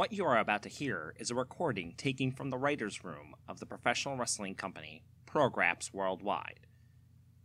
What 0.00 0.14
you 0.14 0.24
are 0.24 0.38
about 0.38 0.62
to 0.62 0.70
hear 0.70 1.12
is 1.18 1.30
a 1.30 1.34
recording 1.34 1.92
taken 1.94 2.32
from 2.32 2.48
the 2.48 2.56
writer's 2.56 3.04
room 3.04 3.34
of 3.46 3.60
the 3.60 3.66
professional 3.66 4.16
wrestling 4.16 4.54
company 4.54 5.02
Prograps 5.26 5.92
Worldwide. 5.92 6.60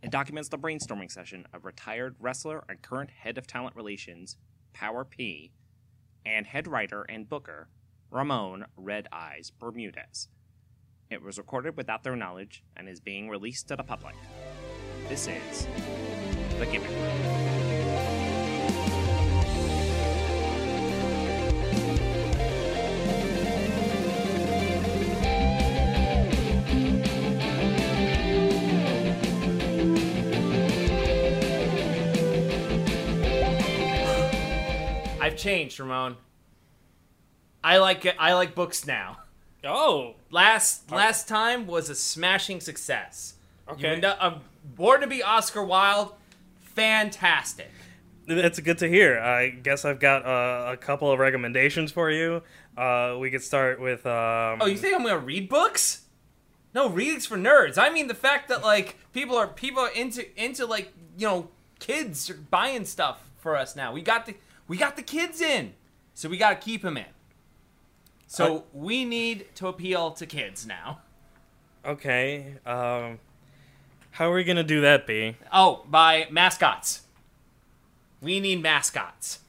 It 0.02 0.10
documents 0.10 0.48
the 0.48 0.56
brainstorming 0.56 1.12
session 1.12 1.46
of 1.52 1.66
retired 1.66 2.16
wrestler 2.18 2.64
and 2.66 2.80
current 2.80 3.10
head 3.10 3.36
of 3.36 3.46
talent 3.46 3.76
relations, 3.76 4.38
Power 4.72 5.04
P, 5.04 5.52
and 6.24 6.46
head 6.46 6.66
writer 6.66 7.02
and 7.02 7.28
booker, 7.28 7.68
Ramon 8.10 8.64
Red 8.74 9.06
Eyes 9.12 9.50
Bermudez. 9.50 10.28
It 11.10 11.20
was 11.20 11.36
recorded 11.36 11.76
without 11.76 12.04
their 12.04 12.16
knowledge 12.16 12.64
and 12.74 12.88
is 12.88 13.00
being 13.00 13.28
released 13.28 13.68
to 13.68 13.76
the 13.76 13.84
public. 13.84 14.14
This 15.10 15.28
is 15.28 15.66
The 16.58 16.64
Gimmick. 16.64 17.85
I've 35.36 35.42
changed, 35.42 35.78
Ramon. 35.78 36.16
I 37.62 37.76
like 37.76 38.06
it. 38.06 38.16
I 38.18 38.32
like 38.32 38.54
books 38.54 38.86
now. 38.86 39.18
Oh, 39.64 40.14
Last 40.30 40.90
last 40.90 41.28
time 41.28 41.66
was 41.66 41.90
a 41.90 41.94
smashing 41.94 42.62
success. 42.62 43.34
Okay. 43.68 43.96
You 44.00 44.02
up, 44.06 44.22
um, 44.22 44.40
Born 44.64 45.02
to 45.02 45.06
be 45.06 45.22
Oscar 45.22 45.62
Wilde, 45.62 46.14
fantastic. 46.60 47.70
that's 48.26 48.58
good 48.60 48.78
to 48.78 48.88
hear. 48.88 49.18
I 49.18 49.50
guess 49.50 49.84
I've 49.84 50.00
got 50.00 50.24
uh, 50.24 50.72
a 50.72 50.76
couple 50.78 51.12
of 51.12 51.18
recommendations 51.18 51.92
for 51.92 52.10
you. 52.10 52.42
Uh, 52.74 53.16
we 53.20 53.30
could 53.30 53.42
start 53.42 53.78
with. 53.78 54.06
Um, 54.06 54.62
Oh, 54.62 54.66
you 54.66 54.78
think 54.78 54.94
I'm 54.96 55.02
gonna 55.02 55.18
read 55.18 55.50
books? 55.50 56.02
No, 56.74 56.88
reading's 56.88 57.26
for 57.26 57.36
nerds. 57.36 57.76
I 57.76 57.90
mean 57.90 58.06
the 58.08 58.14
fact 58.14 58.48
that 58.48 58.62
like 58.62 58.96
people 59.12 59.36
are 59.36 59.48
people 59.48 59.82
are 59.82 59.90
into 59.92 60.24
into 60.42 60.64
like 60.64 60.94
you 61.18 61.26
know 61.26 61.48
kids 61.78 62.30
are 62.30 62.34
buying 62.50 62.86
stuff 62.86 63.28
for 63.36 63.54
us 63.54 63.76
now. 63.76 63.92
We 63.92 64.00
got 64.00 64.24
the 64.24 64.34
we 64.68 64.76
got 64.76 64.96
the 64.96 65.02
kids 65.02 65.40
in, 65.40 65.74
so 66.14 66.28
we 66.28 66.36
got 66.36 66.50
to 66.60 66.64
keep 66.64 66.82
them 66.82 66.96
in. 66.96 67.06
So 68.26 68.56
Uh, 68.56 68.62
we 68.72 69.04
need 69.04 69.54
to 69.56 69.68
appeal 69.68 70.10
to 70.12 70.26
kids 70.26 70.66
now. 70.66 71.00
Okay. 71.84 72.54
Um, 72.66 73.20
how 74.10 74.30
are 74.30 74.34
we 74.34 74.42
gonna 74.44 74.64
do 74.64 74.80
that, 74.80 75.06
B? 75.06 75.36
Oh, 75.52 75.84
by 75.88 76.26
mascots. 76.30 77.02
We 78.20 78.40
need 78.40 78.62
mascots. 78.62 79.40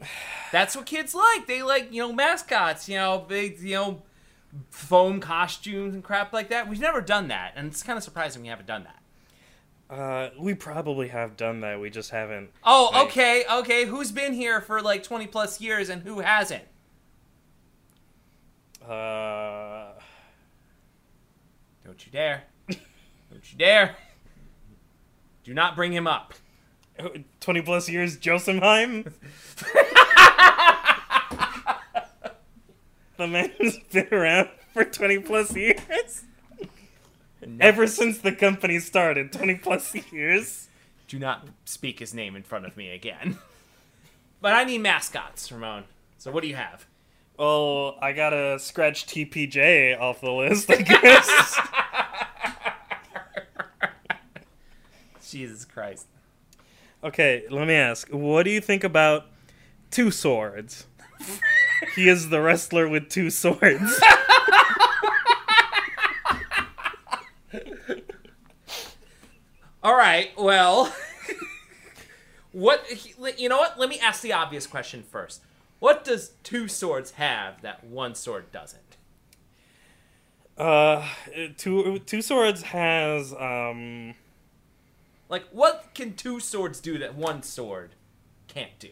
That's 0.52 0.74
what 0.74 0.86
kids 0.86 1.14
like. 1.14 1.46
They 1.46 1.62
like, 1.62 1.92
you 1.92 2.00
know, 2.00 2.12
mascots, 2.12 2.88
you 2.88 2.96
know, 2.96 3.24
big, 3.28 3.60
you 3.60 3.74
know, 3.74 4.02
foam 4.70 5.20
costumes 5.20 5.94
and 5.94 6.02
crap 6.02 6.32
like 6.32 6.48
that. 6.48 6.68
We've 6.68 6.80
never 6.80 7.00
done 7.00 7.28
that, 7.28 7.52
and 7.54 7.66
it's 7.68 7.82
kind 7.82 7.96
of 7.96 8.02
surprising 8.02 8.42
we 8.42 8.48
haven't 8.48 8.66
done 8.66 8.84
that. 8.84 8.99
Uh, 9.90 10.30
we 10.38 10.54
probably 10.54 11.08
have 11.08 11.36
done 11.36 11.60
that. 11.62 11.80
We 11.80 11.90
just 11.90 12.10
haven't. 12.10 12.50
Oh, 12.62 12.90
Right. 12.92 13.06
okay, 13.06 13.44
okay. 13.50 13.84
Who's 13.86 14.12
been 14.12 14.32
here 14.34 14.60
for 14.60 14.80
like 14.80 15.02
20 15.02 15.26
plus 15.26 15.60
years 15.60 15.88
and 15.88 16.02
who 16.02 16.20
hasn't? 16.20 16.62
Uh, 18.88 19.88
Don't 21.84 22.06
you 22.06 22.12
dare. 22.12 22.44
Don't 22.68 23.52
you 23.52 23.58
dare. 23.58 23.96
Do 25.44 25.52
not 25.54 25.74
bring 25.76 25.92
him 25.92 26.06
up. 26.06 26.34
twenty 27.40 27.62
plus 27.62 27.88
years, 27.88 28.16
Josemheim. 28.18 29.04
the 33.16 33.26
man's 33.26 33.78
been 33.92 34.08
around 34.12 34.48
for 34.72 34.84
twenty 34.84 35.18
plus 35.18 35.54
years. 35.56 36.24
Ever 37.60 37.86
since 37.86 38.18
the 38.18 38.32
company 38.32 38.78
started, 38.78 39.32
twenty 39.32 39.54
plus 39.54 39.94
years. 40.12 40.68
Do 41.08 41.18
not 41.18 41.48
speak 41.64 41.98
his 41.98 42.14
name 42.14 42.36
in 42.36 42.42
front 42.42 42.66
of 42.66 42.76
me 42.76 42.90
again. 42.90 43.38
But 44.42 44.54
I 44.54 44.64
need 44.64 44.78
mascots, 44.78 45.52
Ramon. 45.52 45.84
So 46.16 46.30
what 46.30 46.40
do 46.42 46.48
you 46.48 46.54
have? 46.56 46.86
Well, 47.38 47.98
I 48.00 48.12
gotta 48.12 48.58
scratch 48.58 49.06
TPJ 49.06 50.00
off 50.00 50.22
the 50.22 50.30
list, 50.30 50.70
I 50.70 50.76
guess. 50.80 51.60
Jesus 55.30 55.66
Christ. 55.66 56.06
okay, 57.04 57.44
let 57.50 57.68
me 57.68 57.74
ask. 57.74 58.08
What 58.08 58.44
do 58.44 58.50
you 58.50 58.62
think 58.62 58.82
about 58.82 59.26
two 59.90 60.10
swords? 60.10 60.86
he 61.94 62.08
is 62.08 62.30
the 62.30 62.40
wrestler 62.40 62.88
with 62.88 63.10
two 63.10 63.28
swords. 63.28 64.00
All 69.82 69.96
right, 69.96 70.30
well, 70.36 70.92
what 72.52 72.84
you 73.40 73.48
know 73.48 73.58
what? 73.58 73.78
Let 73.78 73.88
me 73.88 73.98
ask 73.98 74.20
the 74.22 74.32
obvious 74.32 74.66
question 74.66 75.02
first. 75.02 75.42
What 75.78 76.04
does 76.04 76.32
two 76.42 76.68
swords 76.68 77.12
have 77.12 77.62
that 77.62 77.82
one 77.84 78.14
sword 78.14 78.52
doesn't? 78.52 78.96
Uh, 80.58 81.06
two 81.56 81.98
two 82.00 82.20
swords 82.20 82.62
has 82.62 83.32
um. 83.32 84.14
Like 85.30 85.44
what 85.52 85.90
can 85.94 86.14
two 86.14 86.40
swords 86.40 86.80
do 86.80 86.98
that 86.98 87.14
one 87.14 87.42
sword 87.42 87.92
can't 88.48 88.78
do? 88.78 88.90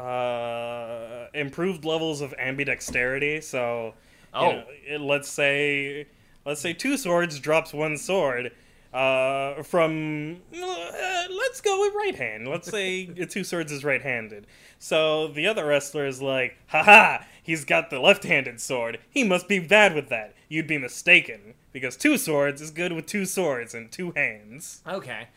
uh, 0.00 1.26
improved 1.34 1.84
levels 1.84 2.22
of 2.22 2.34
ambidexterity. 2.38 3.42
So, 3.42 3.86
you 3.86 3.92
Oh. 4.40 4.52
know, 4.52 4.96
let's 5.04 5.28
say, 5.28 6.06
let's 6.46 6.60
say 6.62 6.72
two 6.72 6.96
swords 6.96 7.38
drops 7.38 7.74
one 7.74 7.98
sword. 7.98 8.52
Uh, 8.92 9.62
from 9.62 10.40
uh, 10.52 11.22
let's 11.30 11.60
go 11.60 11.80
with 11.80 11.94
right 11.94 12.16
hand. 12.16 12.48
Let's 12.48 12.68
say 12.68 13.06
two 13.28 13.44
swords 13.44 13.70
is 13.70 13.84
right-handed. 13.84 14.46
So 14.80 15.28
the 15.28 15.46
other 15.46 15.64
wrestler 15.66 16.06
is 16.06 16.20
like, 16.20 16.56
haha, 16.66 17.18
he's 17.40 17.64
got 17.64 17.90
the 17.90 18.00
left-handed 18.00 18.60
sword. 18.60 18.98
He 19.08 19.22
must 19.22 19.46
be 19.46 19.60
bad 19.60 19.94
with 19.94 20.08
that. 20.08 20.34
You'd 20.48 20.66
be 20.66 20.78
mistaken 20.78 21.54
because 21.72 21.96
two 21.96 22.18
swords 22.18 22.60
is 22.60 22.72
good 22.72 22.92
with 22.92 23.06
two 23.06 23.26
swords 23.26 23.74
and 23.74 23.92
two 23.92 24.10
hands. 24.12 24.82
Okay. 24.86 25.28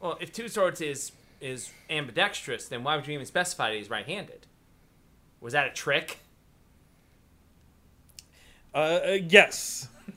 Well, 0.00 0.16
if 0.20 0.32
two 0.32 0.48
swords 0.48 0.80
is 0.80 1.12
is 1.40 1.70
ambidextrous, 1.90 2.68
then 2.68 2.82
why 2.84 2.96
would 2.96 3.06
you 3.06 3.14
even 3.14 3.26
specify 3.26 3.70
that 3.70 3.76
he's 3.76 3.90
right-handed? 3.90 4.46
Was 5.40 5.52
that 5.52 5.66
a 5.66 5.70
trick? 5.70 6.20
Uh, 8.74 9.00
uh, 9.04 9.18
yes. 9.28 9.88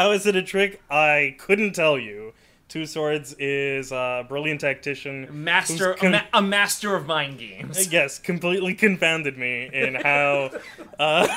How 0.00 0.12
is 0.12 0.24
it 0.24 0.34
a 0.34 0.42
trick? 0.42 0.80
I 0.90 1.36
couldn't 1.36 1.74
tell 1.74 1.98
you. 1.98 2.32
Two 2.68 2.86
Swords 2.86 3.34
is 3.38 3.92
a 3.92 4.24
brilliant 4.26 4.62
tactician. 4.62 5.28
Master, 5.30 5.92
con- 5.92 6.14
a, 6.14 6.18
ma- 6.32 6.38
a 6.38 6.40
master 6.40 6.94
of 6.96 7.06
mind 7.06 7.38
games. 7.38 7.92
yes, 7.92 8.18
completely 8.18 8.72
confounded 8.72 9.36
me 9.36 9.68
in 9.70 9.96
how, 9.96 10.52
uh, 10.98 11.28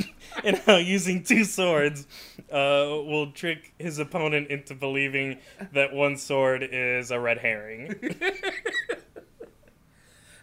in 0.44 0.56
how 0.66 0.76
using 0.76 1.22
two 1.24 1.44
swords 1.44 2.06
uh, 2.52 2.84
will 2.90 3.32
trick 3.32 3.72
his 3.78 3.98
opponent 3.98 4.50
into 4.50 4.74
believing 4.74 5.38
that 5.72 5.94
one 5.94 6.18
sword 6.18 6.62
is 6.62 7.10
a 7.10 7.18
red 7.18 7.38
herring. 7.38 7.94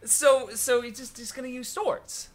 So, 0.06 0.52
so 0.52 0.80
he's 0.82 0.98
just 0.98 1.18
he's 1.18 1.34
gonna 1.34 1.50
use 1.50 1.68
swords. 1.68 2.30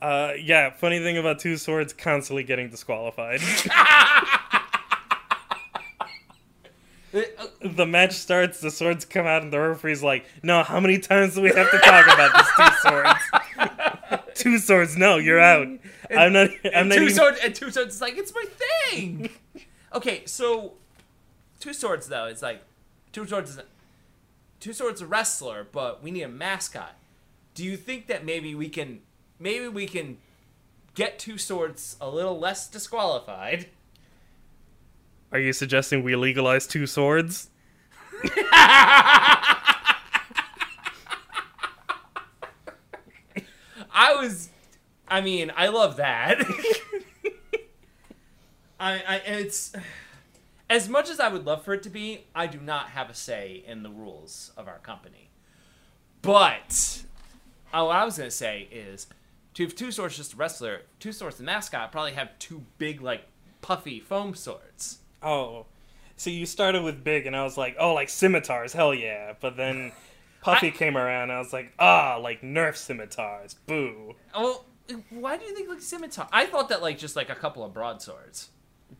Uh, 0.00 0.32
yeah, 0.38 0.70
funny 0.70 0.98
thing 1.00 1.16
about 1.16 1.38
two 1.38 1.56
swords 1.56 1.92
constantly 1.92 2.44
getting 2.44 2.68
disqualified. 2.68 3.40
The 7.62 7.86
match 7.86 8.12
starts, 8.12 8.60
the 8.60 8.70
swords 8.70 9.06
come 9.06 9.26
out, 9.26 9.42
and 9.42 9.52
the 9.52 9.58
referee's 9.58 10.02
like, 10.02 10.26
"No, 10.42 10.62
how 10.62 10.80
many 10.80 10.98
times 10.98 11.34
do 11.34 11.40
we 11.40 11.48
have 11.48 11.70
to 11.70 11.78
talk 11.78 12.04
about 12.04 12.32
this 12.36 12.48
two 12.56 12.88
swords? 12.88 14.24
two 14.34 14.58
swords? 14.58 14.96
No, 14.96 15.16
you're 15.16 15.40
out. 15.40 15.66
I'm 16.14 16.32
not. 16.32 16.50
I'm 16.64 16.70
and 16.74 16.88
not 16.90 16.94
two 16.96 17.02
even, 17.04 17.14
swords 17.14 17.38
and 17.42 17.54
two 17.54 17.70
swords 17.70 17.94
is 17.94 18.00
like 18.00 18.18
it's 18.18 18.34
my 18.34 18.44
thing. 18.44 19.30
okay, 19.94 20.22
so 20.26 20.74
two 21.58 21.72
swords 21.72 22.08
though 22.08 22.26
it's 22.26 22.42
like 22.42 22.62
two 23.12 23.26
swords 23.26 23.56
is 23.56 23.60
two 24.60 24.72
swords 24.72 25.00
a 25.00 25.06
wrestler, 25.06 25.66
but 25.70 26.02
we 26.02 26.10
need 26.10 26.22
a 26.22 26.28
mascot. 26.28 26.96
Do 27.54 27.64
you 27.64 27.76
think 27.76 28.08
that 28.08 28.24
maybe 28.24 28.54
we 28.54 28.68
can 28.68 29.00
maybe 29.38 29.68
we 29.68 29.86
can 29.86 30.18
get 30.94 31.18
two 31.18 31.38
swords 31.38 31.96
a 32.00 32.08
little 32.08 32.38
less 32.38 32.68
disqualified? 32.68 33.66
Are 35.32 35.38
you 35.38 35.52
suggesting 35.52 36.02
we 36.02 36.16
legalize 36.16 36.66
two 36.66 36.86
swords? 36.86 37.50
I 43.98 44.14
was 44.14 44.50
I 45.08 45.20
mean, 45.20 45.52
I 45.56 45.68
love 45.68 45.96
that. 45.96 46.40
I, 48.80 49.02
I 49.06 49.16
it's 49.26 49.72
as 50.68 50.88
much 50.88 51.08
as 51.10 51.20
I 51.20 51.28
would 51.28 51.46
love 51.46 51.64
for 51.64 51.74
it 51.74 51.82
to 51.84 51.90
be, 51.90 52.24
I 52.34 52.46
do 52.46 52.58
not 52.58 52.90
have 52.90 53.08
a 53.08 53.14
say 53.14 53.62
in 53.66 53.82
the 53.82 53.90
rules 53.90 54.52
of 54.56 54.68
our 54.68 54.78
company. 54.78 55.30
But 56.22 57.04
Oh, 57.72 57.86
what 57.86 57.96
I 57.96 58.04
was 58.04 58.16
gonna 58.16 58.30
say 58.30 58.68
is, 58.70 59.06
to 59.56 59.64
if 59.64 59.74
two 59.76 59.90
swords 59.92 60.16
just 60.16 60.32
a 60.32 60.36
wrestler, 60.36 60.82
two 61.00 61.12
swords 61.12 61.36
the 61.36 61.42
mascot 61.44 61.92
probably 61.92 62.12
have 62.12 62.38
two 62.38 62.64
big 62.78 63.02
like 63.02 63.22
puffy 63.60 64.00
foam 64.00 64.34
swords. 64.34 64.98
Oh, 65.22 65.66
so 66.16 66.30
you 66.30 66.46
started 66.46 66.82
with 66.82 67.04
big, 67.04 67.26
and 67.26 67.36
I 67.36 67.42
was 67.44 67.58
like, 67.58 67.76
oh, 67.78 67.92
like 67.92 68.08
scimitars, 68.08 68.72
hell 68.72 68.94
yeah. 68.94 69.34
But 69.40 69.56
then 69.56 69.92
Puffy 70.40 70.68
I- 70.68 70.70
came 70.70 70.96
around, 70.96 71.24
and 71.24 71.32
I 71.32 71.38
was 71.38 71.52
like, 71.52 71.72
ah, 71.78 72.16
like 72.22 72.40
Nerf 72.42 72.76
scimitars, 72.76 73.54
boo. 73.66 74.14
Oh, 74.32 74.64
why 75.10 75.36
do 75.36 75.44
you 75.44 75.54
think 75.54 75.68
like 75.68 75.80
scimitar? 75.80 76.28
I 76.32 76.46
thought 76.46 76.68
that 76.68 76.80
like 76.80 76.96
just 76.98 77.16
like 77.16 77.28
a 77.28 77.34
couple 77.34 77.64
of 77.64 77.74
broadswords. 77.74 78.50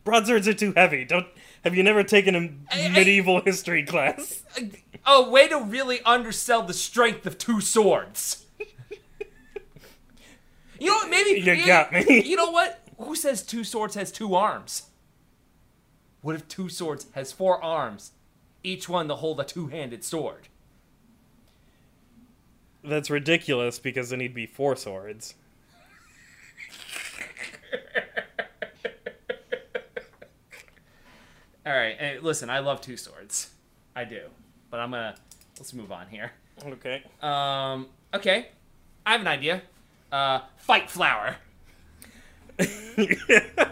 Broadswords 0.03 0.47
are 0.49 0.53
too 0.53 0.73
heavy. 0.75 1.05
Don't 1.05 1.27
have 1.63 1.73
you 1.75 1.81
never 1.83 2.03
taken 2.03 2.35
a 2.35 2.49
I- 2.75 2.85
I- 2.87 2.89
medieval 2.89 3.41
history 3.41 3.83
class? 3.83 4.43
Oh, 5.09 5.29
way 5.29 5.47
to 5.47 5.57
really 5.57 6.01
undersell 6.01 6.63
the 6.63 6.73
strength 6.73 7.25
of 7.25 7.37
two 7.37 7.61
swords. 7.61 8.45
You 10.79 10.87
know 10.87 10.95
what? 10.95 11.09
Maybe 11.09 11.39
You 11.39 11.65
got 11.65 11.91
me. 11.91 12.23
You 12.23 12.35
know 12.35 12.51
what? 12.51 12.81
Who 12.99 13.15
says 13.15 13.43
two 13.43 13.63
swords 13.63 13.95
has 13.95 14.11
two 14.11 14.35
arms? 14.35 14.83
What 16.21 16.35
if 16.35 16.47
two 16.47 16.69
swords 16.69 17.07
has 17.13 17.31
four 17.31 17.63
arms, 17.63 18.11
each 18.63 18.89
one 18.89 19.07
to 19.07 19.15
hold 19.15 19.39
a 19.39 19.43
two-handed 19.43 20.03
sword? 20.03 20.47
That's 22.83 23.09
ridiculous 23.09 23.79
because 23.79 24.09
then 24.09 24.19
he'd 24.19 24.33
be 24.33 24.45
four 24.45 24.75
swords. 24.75 25.35
All 31.65 31.73
right, 31.73 31.97
hey, 31.97 32.19
listen. 32.21 32.49
I 32.49 32.59
love 32.59 32.81
two 32.81 32.97
swords. 32.97 33.49
I 33.95 34.05
do, 34.05 34.21
but 34.69 34.79
I'm 34.79 34.91
gonna 34.91 35.15
let's 35.59 35.73
move 35.73 35.91
on 35.91 36.07
here. 36.07 36.31
Okay. 36.65 37.03
Um, 37.21 37.87
okay, 38.13 38.47
I 39.05 39.11
have 39.11 39.21
an 39.21 39.27
idea. 39.27 39.61
Uh, 40.11 40.39
fight 40.57 40.89
flower. 40.89 41.35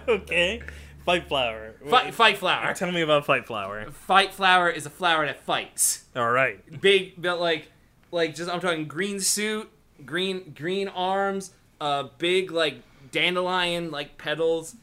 okay. 0.07 0.61
Fight 1.05 1.27
flower. 1.27 1.75
Fight, 1.87 2.13
fight 2.13 2.37
flower. 2.37 2.73
Tell 2.73 2.91
me 2.91 3.01
about 3.01 3.25
fight 3.25 3.45
flower. 3.45 3.89
Fight 3.91 4.33
flower 4.33 4.69
is 4.69 4.85
a 4.85 4.89
flower 4.89 5.25
that 5.25 5.41
fights. 5.43 6.05
All 6.15 6.31
right. 6.31 6.59
Big, 6.81 7.21
but 7.21 7.39
like, 7.39 7.71
like 8.11 8.33
just 8.35 8.49
I'm 8.49 8.59
talking 8.59 8.85
green 8.87 9.19
suit, 9.19 9.69
green 10.03 10.53
green 10.57 10.87
arms, 10.87 11.51
uh, 11.79 12.07
big 12.17 12.51
like 12.51 12.75
dandelion 13.11 13.91
like 13.91 14.17
petals, 14.17 14.75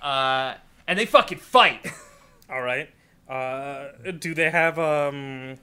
uh, 0.00 0.54
and 0.86 0.98
they 0.98 1.06
fucking 1.06 1.38
fight. 1.38 1.86
All 2.50 2.62
right. 2.62 2.88
Uh, 3.28 3.88
do 4.18 4.32
they 4.34 4.50
have 4.50 4.78
um? 4.78 5.56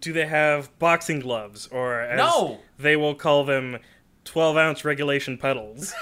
Do 0.00 0.12
they 0.12 0.26
have 0.26 0.76
boxing 0.80 1.20
gloves, 1.20 1.68
or 1.68 2.00
as 2.00 2.16
No. 2.18 2.58
they 2.76 2.96
will 2.96 3.14
call 3.14 3.44
them, 3.44 3.78
twelve 4.26 4.56
ounce 4.56 4.84
regulation 4.84 5.38
pedals? 5.38 5.94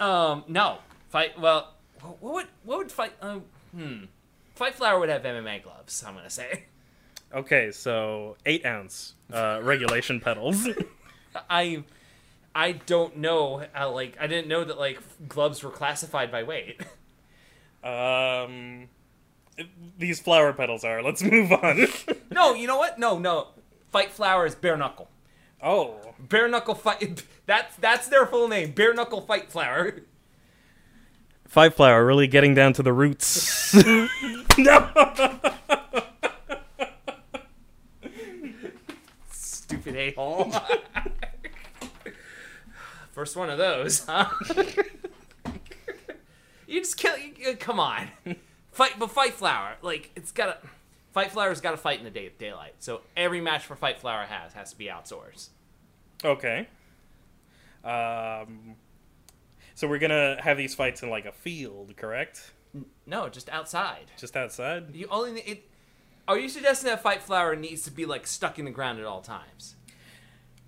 um, 0.00 0.44
no 0.48 0.78
fight. 1.08 1.38
Well, 1.40 1.74
what 2.00 2.34
would 2.34 2.46
what 2.64 2.78
would 2.78 2.92
fight? 2.92 3.12
Um, 3.20 3.42
hmm. 3.74 4.04
Fight 4.54 4.74
flower 4.74 4.98
would 4.98 5.08
have 5.08 5.22
MMA 5.22 5.62
gloves. 5.62 6.02
I'm 6.06 6.14
gonna 6.14 6.30
say. 6.30 6.64
okay, 7.34 7.70
so 7.70 8.36
eight 8.46 8.64
ounce 8.64 9.14
uh, 9.32 9.60
regulation 9.62 10.20
pedals. 10.20 10.68
I 11.50 11.84
I 12.54 12.72
don't 12.72 13.18
know 13.18 13.64
how 13.72 13.92
like 13.92 14.16
I 14.20 14.26
didn't 14.26 14.48
know 14.48 14.64
that 14.64 14.78
like 14.78 15.00
gloves 15.28 15.62
were 15.62 15.70
classified 15.70 16.32
by 16.32 16.42
weight. 16.42 16.80
um, 17.84 18.88
these 19.98 20.20
flower 20.20 20.52
petals 20.52 20.84
are. 20.84 21.02
Let's 21.02 21.22
move 21.22 21.52
on. 21.52 21.86
no, 22.30 22.54
you 22.54 22.66
know 22.66 22.78
what? 22.78 22.98
No, 22.98 23.18
no. 23.18 23.48
Fight 23.90 24.10
flower 24.10 24.46
is 24.46 24.54
bare 24.54 24.76
knuckle. 24.76 25.08
oh, 25.62 25.96
Bare 26.18 26.48
knuckle 26.48 26.74
fight. 26.74 27.24
That's 27.46 27.74
that's 27.76 28.08
their 28.08 28.26
full 28.26 28.48
name. 28.48 28.72
Bare 28.72 28.92
knuckle 28.92 29.22
fight 29.22 29.50
flower. 29.50 30.00
fight 31.46 31.72
flower 31.74 32.04
really 32.04 32.26
getting 32.26 32.54
down 32.54 32.74
to 32.74 32.82
the 32.82 32.92
roots. 32.92 33.72
no. 34.58 34.90
Stupid 39.30 39.96
a 39.96 40.12
hole. 40.12 40.52
First 43.12 43.36
one 43.36 43.48
of 43.48 43.56
those, 43.58 44.04
huh? 44.04 44.28
you 46.66 46.80
just 46.80 46.96
kill. 46.98 47.16
You, 47.16 47.56
come 47.56 47.80
on, 47.80 48.08
fight. 48.70 48.92
But 48.98 49.10
fight 49.10 49.32
flower, 49.34 49.76
like 49.82 50.10
it's 50.14 50.30
gotta. 50.32 50.58
Fight 51.12 51.30
flower's 51.32 51.60
got 51.60 51.72
to 51.72 51.76
fight 51.76 51.98
in 51.98 52.04
the 52.04 52.10
day 52.10 52.30
daylight. 52.38 52.74
So 52.78 53.00
every 53.16 53.40
match 53.40 53.64
for 53.64 53.76
fight 53.76 53.98
flower 53.98 54.24
has 54.24 54.52
has 54.52 54.70
to 54.70 54.78
be 54.78 54.90
outdoors. 54.90 55.50
Okay. 56.24 56.68
Um. 57.84 58.76
So 59.74 59.86
we're 59.86 59.98
gonna 59.98 60.36
have 60.42 60.56
these 60.56 60.74
fights 60.74 61.02
in 61.02 61.10
like 61.10 61.24
a 61.24 61.32
field, 61.32 61.96
correct? 61.96 62.52
No, 63.06 63.28
just 63.28 63.48
outside. 63.48 64.10
Just 64.18 64.36
outside. 64.36 64.94
You 64.94 65.06
only 65.10 65.40
it. 65.40 65.70
Are 66.26 66.38
you 66.38 66.48
suggesting 66.48 66.90
that 66.90 67.02
fight 67.02 67.22
flower 67.22 67.56
needs 67.56 67.82
to 67.84 67.90
be 67.90 68.04
like 68.04 68.26
stuck 68.26 68.58
in 68.58 68.64
the 68.66 68.70
ground 68.70 68.98
at 68.98 69.06
all 69.06 69.22
times? 69.22 69.76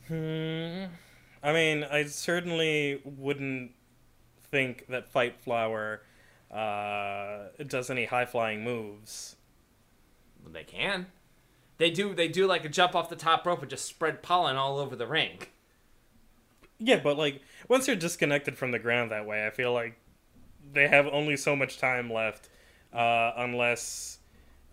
Hmm. 0.08 0.86
I 1.42 1.52
mean, 1.52 1.84
I 1.84 2.04
certainly 2.04 3.00
wouldn't 3.04 3.72
think 4.50 4.86
that 4.88 5.08
Fight 5.08 5.40
Flower 5.40 6.02
uh, 6.50 7.48
does 7.66 7.90
any 7.90 8.04
high 8.04 8.26
flying 8.26 8.62
moves. 8.62 9.36
They 10.52 10.64
can. 10.64 11.06
They 11.78 11.90
do. 11.90 12.14
They 12.14 12.28
do 12.28 12.46
like 12.46 12.64
a 12.64 12.68
jump 12.68 12.94
off 12.94 13.08
the 13.08 13.16
top 13.16 13.46
rope 13.46 13.60
and 13.62 13.70
just 13.70 13.86
spread 13.86 14.22
pollen 14.22 14.56
all 14.56 14.78
over 14.78 14.94
the 14.96 15.06
ring. 15.06 15.38
Yeah, 16.78 17.00
but 17.02 17.16
like 17.18 17.40
once 17.68 17.86
you're 17.86 17.96
disconnected 17.96 18.56
from 18.58 18.70
the 18.70 18.78
ground 18.78 19.10
that 19.12 19.26
way, 19.26 19.46
I 19.46 19.50
feel 19.50 19.72
like 19.72 19.96
they 20.72 20.88
have 20.88 21.06
only 21.06 21.36
so 21.36 21.54
much 21.56 21.78
time 21.78 22.12
left, 22.12 22.48
uh, 22.92 23.32
unless 23.36 24.18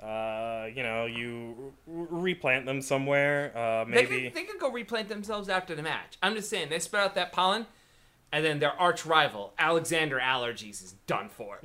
uh, 0.02 0.68
you 0.74 0.84
know 0.84 1.06
you 1.06 1.74
r- 1.88 2.08
replant 2.10 2.66
them 2.66 2.82
somewhere. 2.82 3.52
Uh, 3.56 3.84
They 3.86 3.92
maybe. 3.92 4.24
could, 4.24 4.34
they 4.34 4.44
could 4.44 4.60
go 4.60 4.72
replant 4.72 5.08
themselves 5.10 5.48
after 5.50 5.76
the 5.76 5.84
match. 5.84 6.18
I'm 6.22 6.34
just 6.36 6.50
saying 6.50 6.70
they 6.70 6.80
spread 6.80 7.04
out 7.04 7.16
that 7.16 7.32
pollen, 7.32 7.68
and 8.32 8.44
then 8.46 8.60
their 8.60 8.74
arch 8.74 9.06
rival 9.06 9.54
Alexander 9.60 10.20
Allergies 10.20 10.84
is 10.84 10.96
done 11.08 11.30
for. 11.30 11.60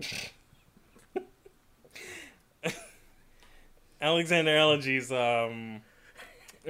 Alexander 4.03 4.51
Allergies, 4.51 5.13
um, 5.13 5.81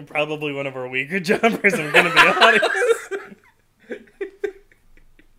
probably 0.04 0.52
one 0.52 0.66
of 0.66 0.76
our 0.76 0.86
weaker 0.86 1.18
jumpers. 1.20 1.74
I'm 1.74 1.90
gonna 1.90 2.12
be 2.12 2.20
honest. 2.20 2.70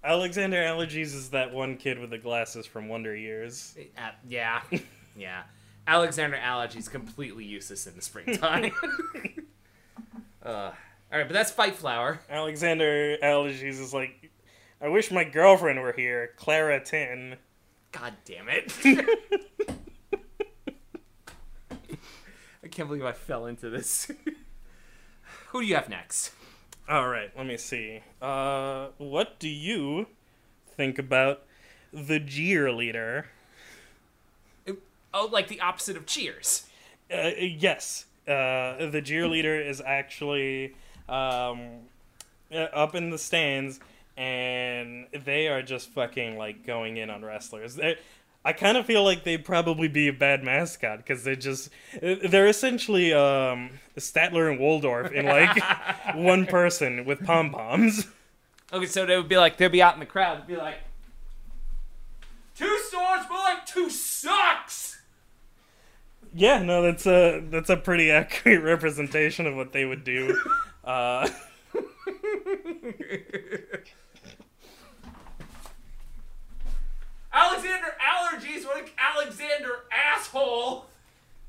Alexander 0.03 0.57
Allergies 0.57 1.15
is 1.15 1.29
that 1.29 1.53
one 1.53 1.77
kid 1.77 1.99
with 1.99 2.09
the 2.09 2.17
glasses 2.17 2.65
from 2.65 2.89
Wonder 2.89 3.15
Years. 3.15 3.77
Uh, 3.97 4.09
yeah, 4.27 4.61
yeah. 5.15 5.43
Alexander 5.87 6.37
Allergies 6.37 6.89
completely 6.89 7.45
useless 7.45 7.87
in 7.87 7.95
the 7.95 8.01
springtime. 8.01 8.71
uh, 10.43 10.49
all 10.49 10.73
right, 11.11 11.27
but 11.27 11.33
that's 11.33 11.51
Fight 11.51 11.75
Flower. 11.75 12.19
Alexander 12.29 13.17
Allergies 13.23 13.79
is 13.79 13.93
like, 13.93 14.31
I 14.81 14.87
wish 14.89 15.11
my 15.11 15.23
girlfriend 15.23 15.79
were 15.79 15.93
here, 15.93 16.31
Clara 16.37 16.83
Tin. 16.83 17.35
God 17.91 18.13
damn 18.25 18.49
it. 18.49 18.73
I 21.89 22.61
can't 22.73 22.89
believe 22.89 23.05
I 23.05 23.11
fell 23.11 23.45
into 23.45 23.69
this. 23.69 24.11
Who 25.47 25.61
do 25.61 25.67
you 25.67 25.75
have 25.75 25.89
next? 25.89 26.31
All 26.89 27.07
right, 27.07 27.31
let 27.37 27.45
me 27.45 27.55
see. 27.55 28.01
Uh, 28.21 28.87
what 28.97 29.39
do 29.39 29.47
you 29.47 30.07
think 30.75 30.99
about 30.99 31.43
the 31.93 32.19
Jeer 32.19 32.71
leader? 32.71 33.27
Oh, 35.13 35.29
like 35.31 35.47
the 35.47 35.61
opposite 35.61 35.95
of 35.95 36.07
Cheers. 36.07 36.65
Uh, 37.13 37.29
yes, 37.37 38.05
uh, 38.27 38.89
the 38.89 39.01
Jeer 39.03 39.27
leader 39.27 39.61
is 39.61 39.79
actually 39.79 40.73
um, 41.07 41.81
uh, 42.51 42.57
up 42.73 42.95
in 42.95 43.11
the 43.11 43.19
stands, 43.19 43.79
and 44.17 45.05
they 45.23 45.47
are 45.47 45.61
just 45.61 45.89
fucking 45.89 46.37
like 46.37 46.65
going 46.65 46.97
in 46.97 47.11
on 47.11 47.23
wrestlers. 47.23 47.75
They, 47.75 47.97
I 48.45 48.51
kind 48.53 48.77
of 48.77 48.85
feel 48.85 49.03
like 49.03 49.23
they'd 49.23 49.45
probably 49.45 49.87
be 49.87 50.09
a 50.09 50.13
bad 50.13 50.43
mascot 50.43 50.97
because 50.97 51.23
they 51.23 51.35
just 51.35 51.69
they're 52.01 52.47
essentially 52.47 53.13
um, 53.13 53.69
Statler 53.97 54.51
and 54.51 54.59
Waldorf 54.59 55.11
in 55.11 55.25
like 55.25 55.57
one 56.15 56.45
person 56.45 57.05
with 57.05 57.25
pom 57.25 57.51
poms. 57.51 58.07
Okay, 58.73 58.85
so 58.85 59.05
they 59.05 59.15
would 59.15 59.29
be 59.29 59.37
like, 59.37 59.57
they'd 59.57 59.67
be 59.71 59.81
out 59.81 59.93
in 59.93 59.99
the 59.99 60.05
crowd, 60.05 60.41
they'd 60.41 60.55
be 60.55 60.57
like, 60.57 60.79
two 62.55 62.79
swords, 62.89 63.25
but 63.29 63.37
like 63.37 63.65
two 63.65 63.89
sucks. 63.89 65.01
Yeah, 66.33 66.63
no, 66.63 66.81
that's 66.81 67.05
a 67.05 67.43
that's 67.49 67.69
a 67.69 67.77
pretty 67.77 68.11
accurate 68.11 68.63
representation 68.63 69.45
of 69.47 69.55
what 69.55 69.71
they 69.73 69.85
would 69.85 70.03
do. 70.03 70.39
Uh, 70.85 71.29
Alexander 77.31 77.82
allergies, 78.39 78.65
what 78.65 78.77
an 78.83 78.89
Alexander 78.97 79.83
asshole. 79.91 80.85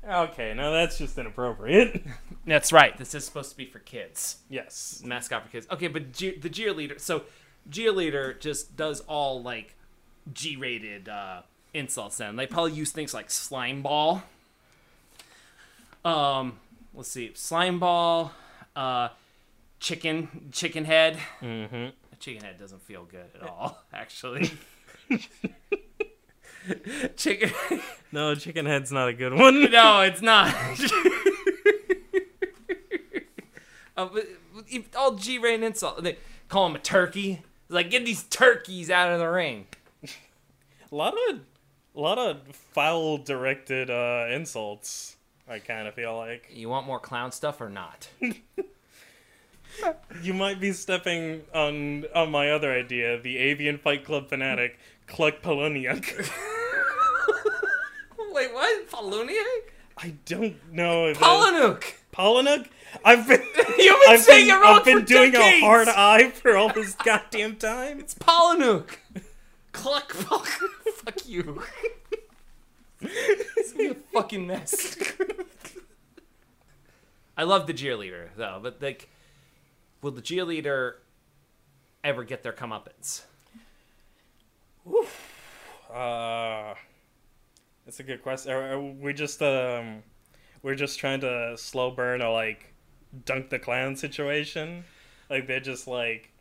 Okay, 0.07 0.53
now 0.53 0.71
that's 0.71 0.97
just 0.99 1.17
inappropriate. 1.17 2.03
That's 2.45 2.71
right. 2.71 2.95
This 2.95 3.15
is 3.15 3.25
supposed 3.25 3.49
to 3.49 3.57
be 3.57 3.65
for 3.65 3.79
kids. 3.79 4.37
yes. 4.51 5.01
Mascot 5.03 5.41
for 5.43 5.49
kids. 5.49 5.65
Okay, 5.71 5.87
but 5.87 6.11
G- 6.13 6.37
the 6.37 6.47
cheerleader. 6.47 6.99
So 6.99 7.23
cheerleader 7.71 8.39
just 8.39 8.77
does 8.77 8.99
all 9.01 9.41
like 9.41 9.73
G-rated 10.31 11.09
uh, 11.09 11.41
insults. 11.73 12.17
Then 12.17 12.35
they 12.35 12.45
probably 12.45 12.73
use 12.73 12.91
things 12.91 13.15
like 13.15 13.31
slime 13.31 13.81
ball. 13.81 14.21
Um, 16.03 16.59
let's 16.93 17.09
see, 17.09 17.31
slime 17.33 17.79
ball, 17.79 18.31
uh, 18.75 19.09
chicken, 19.79 20.49
chicken 20.51 20.85
head. 20.85 21.17
Mm-hmm. 21.41 21.87
Chicken 22.19 22.43
head 22.43 22.59
doesn't 22.59 22.83
feel 22.83 23.05
good 23.05 23.25
at 23.41 23.47
all, 23.49 23.81
actually. 23.93 24.51
chicken. 27.15 27.51
No, 28.11 28.33
chicken 28.33 28.65
head's 28.65 28.93
not 28.93 29.09
a 29.09 29.13
good 29.13 29.33
one. 29.33 29.69
No, 29.71 29.99
it's 30.07 30.21
not. 30.21 30.55
uh, 33.97 34.07
all 34.95 35.15
G 35.15 35.37
rated 35.37 35.63
insult. 35.63 36.01
They 36.01 36.17
call 36.47 36.67
him 36.67 36.75
a 36.75 36.79
turkey. 36.79 37.43
It's 37.65 37.71
like 37.73 37.89
get 37.89 38.05
these 38.05 38.23
turkeys 38.23 38.89
out 38.89 39.11
of 39.11 39.19
the 39.19 39.27
ring. 39.27 39.67
A 40.03 40.95
lot 40.95 41.13
of, 41.29 41.41
a 41.93 41.99
lot 41.99 42.17
of 42.17 42.55
foul 42.55 43.17
directed 43.17 43.89
uh, 43.89 44.27
insults. 44.31 45.17
I 45.49 45.59
kind 45.59 45.85
of 45.85 45.93
feel 45.93 46.15
like 46.15 46.49
You 46.53 46.69
want 46.69 46.87
more 46.87 46.99
clown 46.99 47.33
stuff 47.33 47.59
or 47.59 47.69
not? 47.69 48.07
you 50.23 50.33
might 50.33 50.61
be 50.61 50.71
stepping 50.71 51.41
on 51.53 52.05
on 52.15 52.31
my 52.31 52.51
other 52.51 52.71
idea, 52.71 53.19
the 53.19 53.37
Avian 53.39 53.77
Fight 53.77 54.05
Club 54.05 54.29
fanatic 54.29 54.79
Cluck 55.05 55.41
Poloniak. 55.41 56.31
Wait, 58.31 58.53
what? 58.53 58.89
Poloniak? 58.89 59.71
I 59.97 60.13
don't 60.25 60.55
know. 60.73 61.13
the- 61.13 61.19
Polonuk. 61.19 61.83
Polonuk? 62.13 62.67
I've 63.03 63.27
been 63.27 63.41
You've 63.77 63.99
been 64.01 64.09
I've 64.09 64.21
saying 64.21 64.47
been, 64.47 64.55
it 64.57 64.59
wrong 64.61 64.79
I've 64.79 64.85
been 64.85 64.99
for 65.01 65.05
doing 65.05 65.31
decades. 65.31 65.63
a 65.63 65.65
hard 65.65 65.87
eye 65.89 66.29
for 66.31 66.55
all 66.57 66.71
this 66.71 66.95
goddamn 66.95 67.57
time. 67.57 67.99
It's 67.99 68.13
Polonuk. 68.15 68.97
Cluck. 69.71 70.11
Fuck. 70.13 70.47
Fuck 70.95 71.27
you. 71.27 71.61
It's 73.01 73.73
gonna 73.73 73.83
be 73.83 73.91
a 73.91 73.95
fucking 74.13 74.47
mess. 74.47 74.97
I 77.37 77.43
love 77.43 77.67
the 77.67 77.73
cheerleader 77.73 78.29
though, 78.37 78.59
but 78.63 78.81
like, 78.81 79.09
will 80.01 80.11
the 80.11 80.21
cheerleader 80.21 80.93
ever 82.03 82.23
get 82.23 82.43
their 82.43 82.53
comeuppance? 82.53 83.23
Oof. 84.89 85.33
Uh, 85.93 86.75
that's 87.85 87.99
a 87.99 88.03
good 88.03 88.23
question. 88.23 88.99
We 89.01 89.13
just 89.13 89.41
um, 89.41 90.03
we're 90.63 90.75
just 90.75 90.99
trying 90.99 91.21
to 91.21 91.57
slow 91.57 91.91
burn 91.91 92.21
a 92.21 92.31
like 92.31 92.73
dunk 93.25 93.49
the 93.49 93.59
clown 93.59 93.95
situation. 93.95 94.83
Like 95.29 95.47
they're 95.47 95.59
just 95.59 95.87
like 95.87 96.31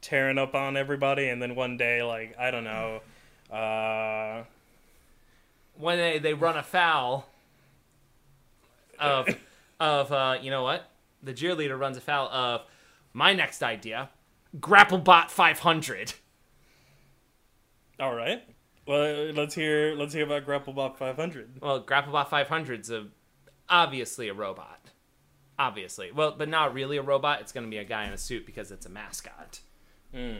tearing 0.00 0.38
up 0.38 0.54
on 0.54 0.76
everybody, 0.76 1.28
and 1.28 1.40
then 1.42 1.54
one 1.54 1.76
day, 1.76 2.02
like 2.02 2.36
I 2.38 2.50
don't 2.50 2.64
know, 2.64 3.00
uh, 3.50 4.44
When 5.76 5.98
they, 5.98 6.18
they 6.18 6.34
run 6.34 6.56
afoul 6.56 7.26
of 8.98 9.28
of 9.80 10.12
uh, 10.12 10.38
you 10.40 10.50
know 10.50 10.62
what? 10.62 10.90
The 11.22 11.32
cheerleader 11.34 11.78
runs 11.78 11.96
afoul 11.96 12.28
of 12.28 12.62
my 13.12 13.32
next 13.32 13.62
idea, 13.62 14.10
Grapplebot 14.58 15.30
500. 15.30 16.14
all 17.98 18.14
right. 18.14 18.42
Well, 18.90 19.30
let's 19.34 19.54
hear 19.54 19.94
let's 19.94 20.12
hear 20.12 20.24
about 20.24 20.44
Grapplebot 20.44 20.96
500. 20.96 21.60
Well, 21.62 21.80
Grapplebot 21.80 22.26
500 22.26 22.80
is 22.80 22.90
a, 22.90 23.06
obviously 23.68 24.26
a 24.26 24.34
robot. 24.34 24.80
Obviously. 25.56 26.10
Well, 26.10 26.34
but 26.36 26.48
not 26.48 26.74
really 26.74 26.96
a 26.96 27.02
robot. 27.02 27.40
It's 27.40 27.52
going 27.52 27.64
to 27.64 27.70
be 27.70 27.76
a 27.76 27.84
guy 27.84 28.08
in 28.08 28.12
a 28.12 28.18
suit 28.18 28.44
because 28.44 28.72
it's 28.72 28.86
a 28.86 28.88
mascot. 28.88 29.60
Hmm. 30.12 30.38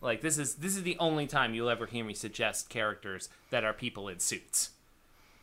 Like 0.00 0.22
this 0.22 0.38
is 0.38 0.56
this 0.56 0.74
is 0.74 0.82
the 0.82 0.96
only 0.98 1.28
time 1.28 1.54
you'll 1.54 1.70
ever 1.70 1.86
hear 1.86 2.04
me 2.04 2.14
suggest 2.14 2.68
characters 2.68 3.28
that 3.50 3.62
are 3.62 3.72
people 3.72 4.08
in 4.08 4.18
suits. 4.18 4.70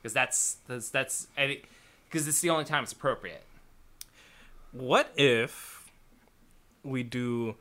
Cuz 0.04 0.12
that's 0.12 0.58
that's 0.68 0.90
that's 0.90 1.28
because 1.38 2.28
it's 2.28 2.42
the 2.42 2.50
only 2.50 2.66
time 2.66 2.84
it's 2.84 2.92
appropriate. 2.92 3.46
What 4.74 5.10
if 5.16 5.90
we 6.84 7.02
do 7.02 7.56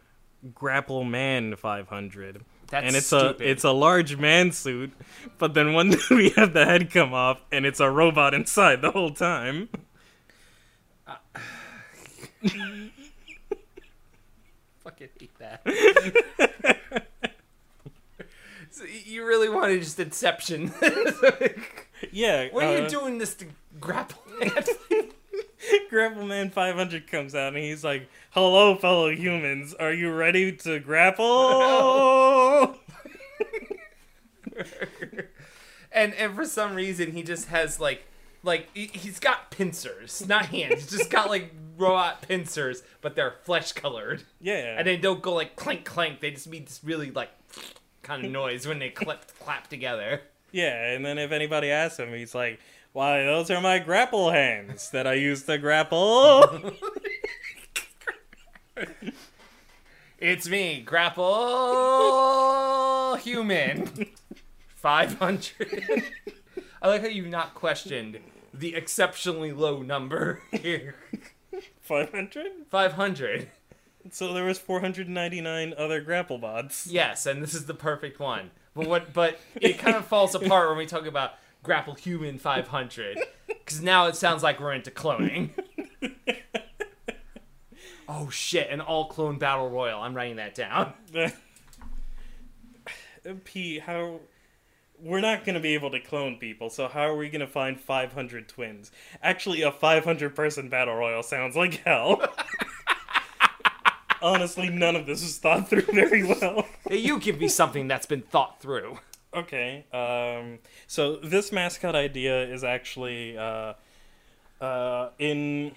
Grapple 0.53 1.05
Man 1.05 1.55
500? 1.55 2.45
That's 2.75 2.87
and 2.89 2.97
it's 2.97 3.07
stupid. 3.07 3.41
a 3.41 3.51
it's 3.51 3.63
a 3.63 3.71
large 3.71 4.17
man 4.17 4.51
suit, 4.51 4.93
but 5.39 5.55
then 5.55 5.75
one 5.75 5.91
day 5.93 5.99
we 6.11 6.31
have 6.31 6.55
the 6.55 6.65
head 6.65 6.91
come 6.91 7.15
off 7.15 7.41
and 7.53 7.65
it's 7.65 7.79
a 7.79 7.89
robot 7.89 8.35
inside 8.35 8.83
the 8.83 8.91
whole 8.91 9.13
time. 9.13 9.69
fucking 14.83 15.09
hate 15.21 15.39
that. 15.39 15.63
so 18.71 18.83
you 19.05 19.25
really 19.25 19.49
wanted 19.49 19.81
just 19.81 20.01
Inception? 20.01 20.73
Yeah. 22.11 22.49
What 22.51 22.65
are 22.65 22.77
you 22.79 22.85
uh, 22.87 22.89
doing 22.89 23.19
this 23.19 23.37
to 23.37 23.47
grapple? 23.79 24.21
man? 24.41 24.65
Grapple 25.91 26.27
Man 26.27 26.51
500 26.51 27.07
comes 27.11 27.35
out 27.35 27.55
and 27.55 27.63
he's 27.63 27.85
like, 27.85 28.09
"Hello, 28.31 28.75
fellow 28.77 29.11
humans. 29.11 29.75
Are 29.75 29.93
you 29.93 30.13
ready 30.13 30.53
to 30.53 30.79
grapple?" 30.81 31.25
and 35.93 36.15
and 36.15 36.35
for 36.35 36.45
some 36.45 36.75
reason 36.75 37.13
he 37.13 37.23
just 37.23 37.49
has 37.49 37.81
like 37.81 38.05
like 38.43 38.69
he- 38.75 38.91
he's 38.93 39.19
got 39.19 39.51
pincers, 39.51 40.27
not 40.29 40.47
hands. 40.47 40.75
He's 40.83 40.99
just 40.99 41.11
got 41.11 41.29
like 41.31 41.53
robot 41.79 42.23
pincers, 42.23 42.83
but 43.01 43.17
they're 43.17 43.35
flesh 43.43 43.73
colored, 43.73 44.23
yeah. 44.41 44.77
and 44.79 44.87
they 44.87 44.97
don't 44.97 45.23
go 45.23 45.33
like 45.35 45.57
clank 45.57 45.85
clank. 45.85 46.21
They 46.21 46.31
just 46.31 46.49
make 46.49 46.67
this 46.67 46.81
really 46.85 47.11
like 47.11 47.31
kind 48.03 48.25
of 48.25 48.31
noise 48.31 48.67
when 48.67 48.79
they 48.79 48.91
clip 48.91 49.25
clap 49.41 49.69
together. 49.69 50.21
yeah, 50.53 50.93
and 50.93 51.05
then 51.05 51.17
if 51.19 51.33
anybody 51.33 51.71
asks 51.71 51.99
him, 51.99 52.13
he's 52.13 52.35
like, 52.35 52.61
"Why, 52.95 53.23
those 53.25 53.51
are 53.51 53.61
my 53.61 53.79
grapple 53.81 54.31
hands 54.31 54.89
that 54.91 55.07
I 55.07 55.13
use 55.15 55.43
to 55.43 55.59
grapple." 55.59 56.73
It's 60.19 60.49
me, 60.49 60.81
grapple 60.81 61.25
human. 63.17 64.07
500. 64.77 66.05
I 66.83 66.89
like 66.89 67.03
how 67.03 67.09
you've 67.09 67.27
not 67.27 67.55
questioned 67.55 68.21
the 68.55 68.75
exceptionally 68.75 69.53
low 69.53 69.83
number 69.83 70.41
here. 70.51 70.95
500? 71.83 72.53
500. 72.71 73.51
So 74.11 74.33
there 74.33 74.45
was 74.45 74.59
499 74.59 75.75
other 75.77 76.01
grapple 76.01 76.39
bots. 76.39 76.87
Yes, 76.87 77.27
and 77.27 77.43
this 77.43 77.53
is 77.53 77.67
the 77.67 77.75
perfect 77.75 78.19
one. 78.19 78.51
But 78.75 78.87
what 78.87 79.13
but 79.13 79.39
it 79.61 79.79
kind 79.79 79.95
of 79.97 80.07
falls 80.07 80.35
apart 80.35 80.71
when 80.71 80.79
we 80.79 80.87
talk 80.87 81.05
about 81.07 81.35
grapple 81.65 81.95
human 81.95 82.39
500 82.39 83.19
cuz 83.67 83.81
now 83.81 84.07
it 84.07 84.15
sounds 84.15 84.45
like 84.45 84.61
we're 84.61 84.73
into 84.73 84.93
cloning. 84.93 85.51
oh 88.09 88.31
shit, 88.31 88.71
an 88.71 88.81
all 88.81 89.07
clone 89.07 89.39
battle 89.39 89.69
royal. 89.69 90.01
I'm 90.01 90.15
writing 90.15 90.37
that 90.37 90.55
down. 90.55 90.93
P, 93.45 93.79
how 93.79 94.21
we're 95.01 95.21
not 95.21 95.45
going 95.45 95.55
to 95.55 95.61
be 95.61 95.75
able 95.75 95.91
to 95.91 96.01
clone 96.01 96.37
people, 96.37 96.71
so 96.71 96.89
how 96.89 97.03
are 97.03 97.17
we 97.17 97.29
going 97.29 97.41
to 97.41 97.47
find 97.47 97.81
500 97.81 98.49
twins? 98.49 98.91
Actually, 99.23 99.63
a 99.63 99.73
500 99.73 100.35
person 100.35 100.69
battle 100.69 100.95
royal 100.95 101.23
sounds 101.23 101.57
like 101.57 101.83
hell. 101.85 102.23
Honestly, 104.23 104.71
none 104.71 104.97
of 104.97 105.07
this 105.07 105.23
was 105.23 105.39
thought 105.39 105.69
through 105.69 105.83
very 105.83 106.23
well. 106.23 106.67
Hey, 106.89 106.97
you 106.97 107.19
give 107.19 107.41
me 107.41 107.49
something 107.49 107.89
that's 107.89 108.07
been 108.07 108.23
thought 108.23 108.61
through. 108.61 108.99
Okay, 109.35 109.85
um, 109.93 110.59
so 110.87 111.17
this 111.17 111.51
mascot 111.51 111.97
idea 111.97 112.45
is 112.45 112.63
actually 112.63 113.37
uh, 113.37 113.75
uh, 114.61 115.11
in 115.19 115.73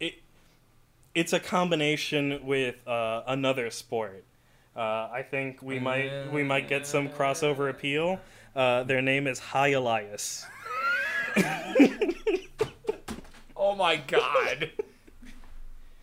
it. 0.00 0.14
It's 1.14 1.32
a 1.32 1.40
combination 1.40 2.40
with 2.46 2.76
uh, 2.88 3.24
another 3.26 3.70
sport. 3.70 4.24
Uh, 4.74 5.08
I 5.12 5.26
think 5.28 5.60
we 5.62 5.78
might 5.78 6.12
we 6.32 6.42
might 6.42 6.68
get 6.68 6.86
some 6.86 7.08
crossover 7.08 7.68
appeal. 7.68 8.20
Uh, 8.56 8.84
their 8.84 9.02
name 9.02 9.26
is 9.26 9.38
High 9.38 9.70
Elias. 9.70 10.46
Oh 13.60 13.74
my 13.74 13.96
god. 13.96 14.70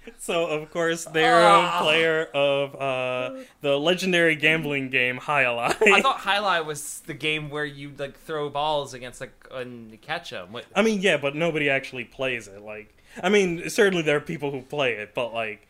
So 0.20 0.46
of 0.48 0.70
course 0.72 1.06
they're 1.06 1.40
Ah. 1.42 1.80
a 1.80 1.84
player 1.84 2.26
of 2.34 2.76
uh, 2.76 3.40
the 3.62 3.78
legendary 3.78 4.36
gambling 4.36 4.90
game 4.90 5.18
High. 5.18 5.46
I 5.46 6.02
thought 6.02 6.22
Jai 6.24 6.38
alai 6.38 6.66
was 6.66 7.02
the 7.06 7.14
game 7.14 7.50
where 7.50 7.66
you 7.66 7.92
like 7.98 8.18
throw 8.20 8.50
balls 8.50 8.94
against 8.94 9.22
like 9.22 9.34
and 9.52 10.00
catch 10.02 10.30
them. 10.32 10.52
What? 10.52 10.66
I 10.76 10.82
mean, 10.82 11.02
yeah, 11.02 11.18
but 11.18 11.36
nobody 11.36 11.70
actually 11.70 12.04
plays 12.06 12.48
it. 12.48 12.62
Like, 12.62 12.96
I 13.22 13.30
mean, 13.30 13.70
certainly 13.70 14.04
there 14.04 14.18
are 14.18 14.22
people 14.22 14.52
who 14.52 14.62
play 14.62 14.94
it, 14.94 15.14
but 15.14 15.34
like, 15.34 15.68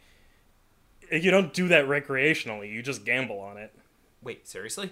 you 1.12 1.32
don't 1.32 1.54
do 1.54 1.68
that 1.70 1.86
recreationally. 1.86 2.72
You 2.72 2.82
just 2.82 3.06
gamble 3.06 3.40
on 3.40 3.58
it. 3.58 3.74
Wait, 4.22 4.48
seriously? 4.48 4.92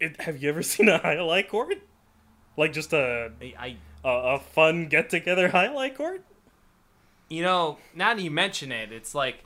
it 0.00 0.20
have 0.22 0.42
you 0.42 0.48
ever 0.48 0.62
seen 0.72 0.88
a 0.88 0.98
jai 1.00 1.16
alai 1.16 1.46
court? 1.48 1.78
Like 2.56 2.72
just 2.72 2.92
a 2.92 3.32
I, 3.58 3.76
a, 4.04 4.08
a 4.10 4.38
fun 4.38 4.86
get 4.88 5.10
together 5.10 5.48
jai 5.48 5.68
alai 5.68 5.94
court. 5.94 6.22
You 7.32 7.42
know, 7.42 7.78
now 7.94 8.12
that 8.12 8.22
you 8.22 8.30
mention 8.30 8.70
it, 8.70 8.92
it's 8.92 9.14
like, 9.14 9.42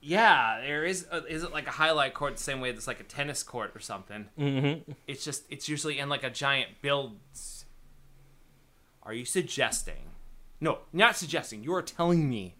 yeah, 0.00 0.62
there 0.62 0.82
is. 0.82 1.06
A, 1.12 1.22
is 1.26 1.42
it 1.42 1.52
like 1.52 1.68
a 1.68 1.70
jai 1.70 1.88
alai 1.88 2.10
court 2.10 2.38
the 2.38 2.42
same 2.42 2.62
way 2.62 2.72
that's 2.72 2.86
like 2.86 3.00
a 3.00 3.04
tennis 3.04 3.42
court 3.42 3.72
or 3.74 3.80
something? 3.80 4.28
Mm-hmm. 4.38 4.92
It's 5.06 5.22
just 5.22 5.44
it's 5.50 5.68
usually 5.68 5.98
in 5.98 6.08
like 6.08 6.24
a 6.24 6.30
giant 6.30 6.70
build. 6.80 7.18
Are 9.02 9.12
you 9.12 9.26
suggesting? 9.26 10.12
No, 10.58 10.78
not 10.90 11.16
suggesting. 11.16 11.62
You 11.62 11.74
are 11.74 11.82
telling 11.82 12.30
me 12.30 12.54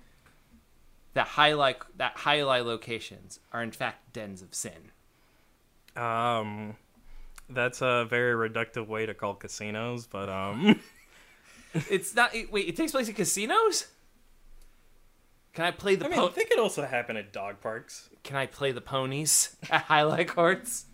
that 1.14 1.30
jai 1.34 1.52
alai 1.52 1.76
that 1.96 2.18
jai 2.18 2.40
alai 2.40 2.62
locations 2.62 3.40
are 3.54 3.62
in 3.62 3.70
fact 3.70 4.12
dens 4.12 4.42
of 4.42 4.54
sin. 4.54 4.90
Um, 5.96 6.76
that's 7.48 7.80
a 7.80 8.04
very 8.04 8.50
reductive 8.50 8.86
way 8.86 9.06
to 9.06 9.14
call 9.14 9.34
casinos, 9.34 10.06
but 10.06 10.28
um, 10.28 10.78
It's 11.88 12.14
not. 12.14 12.34
It, 12.34 12.52
wait, 12.52 12.68
it 12.68 12.76
takes 12.76 12.92
place 12.92 13.08
in 13.08 13.14
casinos. 13.14 13.86
Can 15.54 15.64
I 15.66 15.70
play 15.70 15.96
the 15.96 16.06
I 16.06 16.08
mean, 16.08 16.18
po- 16.18 16.28
I 16.28 16.30
think 16.30 16.50
it 16.50 16.58
also 16.58 16.82
happen 16.84 17.16
at 17.16 17.32
dog 17.32 17.60
parks. 17.60 18.08
Can 18.22 18.36
I 18.36 18.46
play 18.46 18.72
the 18.72 18.80
ponies 18.80 19.54
at 19.70 19.86
jai 19.88 20.00
alai 20.00 20.26
courts? 20.26 20.86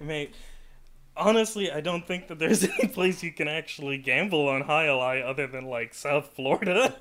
I 0.00 0.04
mean, 0.04 0.28
honestly, 1.16 1.70
I 1.72 1.80
don't 1.80 2.06
think 2.06 2.28
that 2.28 2.38
there's 2.38 2.62
any 2.78 2.88
place 2.88 3.22
you 3.22 3.32
can 3.32 3.48
actually 3.48 3.98
gamble 3.98 4.48
on 4.48 4.62
jai 4.66 4.86
alai 4.86 5.24
other 5.28 5.46
than 5.48 5.64
like 5.66 5.94
South 5.94 6.30
Florida. 6.36 6.94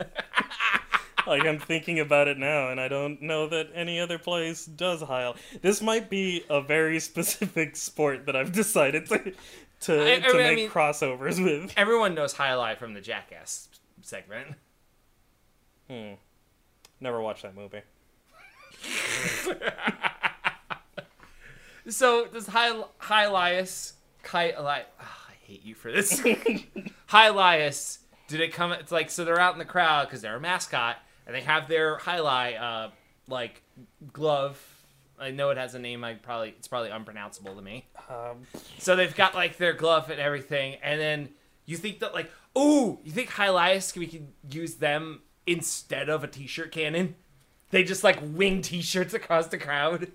like 1.27 1.46
I'm 1.46 1.60
thinking 1.60 2.00
about 2.00 2.27
it 2.27 2.38
now, 2.39 2.70
and 2.70 2.82
I 2.82 2.88
don't 2.88 3.22
know 3.22 3.48
that 3.48 3.70
any 3.75 4.00
other 4.00 4.17
place 4.17 4.65
does 4.65 5.01
jai 5.01 5.22
alai. 5.24 5.38
This 5.62 5.82
might 5.84 6.10
be 6.10 6.43
a 6.50 6.62
very 6.62 7.00
specific 7.00 7.75
sport 7.75 8.25
that 8.25 8.36
I've 8.36 8.51
decided 8.53 9.05
to 9.08 9.34
to, 9.82 10.01
I- 10.01 10.13
I 10.15 10.20
to 10.20 10.34
mean- 10.34 10.36
I 10.41 10.50
make 10.50 10.55
mean- 10.55 10.70
crossovers 10.72 11.43
with. 11.43 11.74
Everyone 11.77 12.15
knows 12.15 12.34
jai 12.34 12.50
alai 12.50 12.75
from 12.75 12.96
the 12.96 13.01
Jackass 13.01 13.70
segment. 14.01 14.55
Hmm. 15.88 16.13
Never 17.03 17.22
watched 17.22 17.43
that 17.43 17.53
movie. 17.53 17.81
So 21.89 22.27
does 22.27 22.48
High 22.48 22.72
Hylias 23.01 23.91
Kai 24.24 24.51
Eli- 24.57 24.83
ah, 25.01 25.25
I 25.29 25.33
hate 25.45 25.65
you 25.65 25.75
for 25.75 25.91
this. 25.91 26.22
Hylias, 27.10 27.98
did 28.29 28.39
it 28.39 28.53
come? 28.53 28.72
It's 28.72 28.89
like 28.91 29.10
so 29.10 29.25
they're 29.25 29.38
out 29.38 29.51
in 29.51 29.60
the 29.60 29.65
crowd 29.65 30.07
because 30.07 30.22
they're 30.22 30.38
a 30.38 30.39
mascot 30.39 30.95
and 31.27 31.36
they 31.36 31.41
have 31.41 31.67
their 31.67 31.98
jai 31.98 32.19
alai 32.19 32.62
uh 32.62 32.89
like 33.27 33.62
glove. 34.13 34.57
I 35.19 35.31
know 35.31 35.50
it 35.50 35.57
has 35.57 35.75
a 35.75 35.79
name. 35.79 36.05
I 36.05 36.13
probably 36.13 36.50
it's 36.57 36.69
probably 36.69 36.89
unpronounceable 36.89 37.53
to 37.55 37.62
me. 37.62 37.86
Um, 38.10 38.43
So 38.79 38.95
they've 38.95 39.13
got 39.13 39.36
like 39.36 39.57
their 39.57 39.74
glove 39.74 40.10
and 40.10 40.22
everything, 40.22 40.77
and 40.81 41.01
then 41.01 41.29
you 41.65 41.75
think 41.75 42.00
that 42.00 42.13
like, 42.13 42.31
ooh, 42.57 42.98
you 43.03 43.12
think 43.12 43.29
Hylias 43.29 43.91
can 43.91 44.00
we 44.00 44.07
can 44.07 44.29
use 44.50 44.75
them 44.75 45.22
instead 45.45 46.09
of 46.09 46.23
a 46.23 46.27
t-shirt 46.27 46.71
cannon? 46.71 47.15
They 47.71 47.83
just 47.83 48.03
like 48.03 48.19
wing 48.21 48.62
t-shirts 48.62 49.13
across 49.13 49.47
the 49.47 49.57
crowd. 49.57 50.12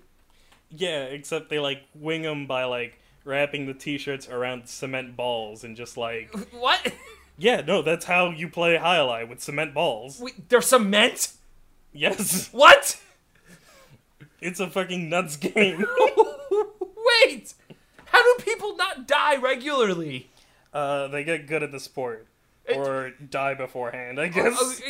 yeah, 0.69 1.03
except 1.03 1.49
they 1.49 1.59
like 1.59 1.83
wing 1.93 2.21
them 2.21 2.45
by 2.47 2.63
like 2.65 2.99
wrapping 3.25 3.65
the 3.65 3.73
t-shirts 3.73 4.27
around 4.29 4.67
cement 4.67 5.15
balls 5.15 5.63
and 5.63 5.75
just 5.75 5.97
like 5.97 6.33
What? 6.53 6.93
yeah, 7.37 7.61
no, 7.61 7.81
that's 7.81 8.05
how 8.05 8.29
you 8.31 8.47
play 8.49 8.77
jai 8.77 8.97
alai 8.97 9.27
with 9.27 9.41
cement 9.41 9.73
balls. 9.73 10.19
Wait, 10.19 10.47
they're 10.49 10.61
cement? 10.61 11.33
Yes, 11.91 12.49
What? 12.51 12.99
it's 14.41 14.59
a 14.61 14.67
fucking 14.69 15.09
nuts 15.09 15.35
game. 15.35 15.85
Wait! 17.25 17.53
How 18.05 18.23
do 18.23 18.43
people 18.43 18.75
not 18.77 19.05
die 19.07 19.35
regularly? 19.35 20.29
Uh, 20.73 21.07
they 21.09 21.23
get 21.23 21.45
good 21.47 21.61
at 21.63 21.71
the 21.71 21.79
sport 21.79 22.25
or 22.73 23.11
die 23.29 23.53
beforehand, 23.53 24.19
I 24.19 24.25
Oh, 24.27 24.29
guess. 24.29 24.81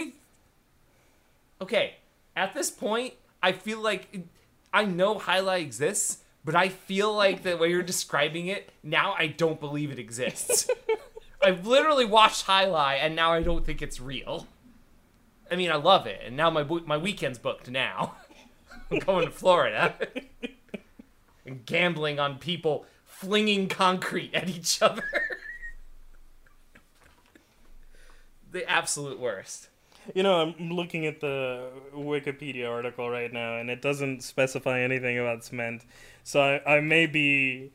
Okay. 1.61 1.95
At 2.35 2.53
this 2.53 2.71
point, 2.71 3.13
I 3.41 3.51
feel 3.51 3.81
like 3.81 4.27
I 4.73 4.85
know 4.85 5.19
jai 5.19 5.39
alai 5.39 5.61
exists, 5.61 6.19
but 6.45 6.55
I 6.55 6.69
feel 6.69 7.13
like 7.13 7.43
the 7.43 7.57
way 7.57 7.69
you're 7.69 7.81
describing 7.81 8.47
it 8.47 8.71
now, 8.83 9.13
I 9.17 9.27
don't 9.27 9.59
believe 9.59 9.91
it 9.91 9.99
exists. 9.99 10.69
I've 11.41 11.65
literally 11.65 12.05
watched 12.05 12.47
jai 12.47 12.65
alai, 12.65 12.99
and 13.01 13.15
now 13.15 13.33
I 13.33 13.41
don't 13.41 13.65
think 13.65 13.81
it's 13.81 13.99
real. 13.99 14.47
I 15.51 15.55
mean, 15.55 15.71
I 15.71 15.75
love 15.75 16.05
it, 16.05 16.21
and 16.23 16.37
now 16.37 16.49
my 16.49 16.63
my 16.63 16.97
weekend's 16.97 17.39
booked. 17.39 17.69
Now 17.69 18.15
I'm 18.91 18.99
going 18.99 19.25
to 19.25 19.31
Florida 19.31 19.95
and 21.45 21.65
gambling 21.65 22.19
on 22.19 22.37
people 22.37 22.85
flinging 23.05 23.67
concrete 23.67 24.33
at 24.33 24.47
each 24.47 24.81
other. 24.81 25.03
the 28.51 28.69
absolute 28.69 29.19
worst. 29.19 29.69
You 30.15 30.23
know, 30.23 30.41
I'm 30.41 30.71
looking 30.71 31.05
at 31.05 31.19
the 31.19 31.69
Wikipedia 31.93 32.69
article 32.69 33.09
right 33.09 33.31
now, 33.31 33.57
and 33.57 33.69
it 33.69 33.81
doesn't 33.81 34.23
specify 34.23 34.79
anything 34.81 35.19
about 35.19 35.43
cement. 35.43 35.85
So 36.23 36.41
I, 36.41 36.77
I 36.77 36.79
may 36.81 37.05
be, 37.05 37.71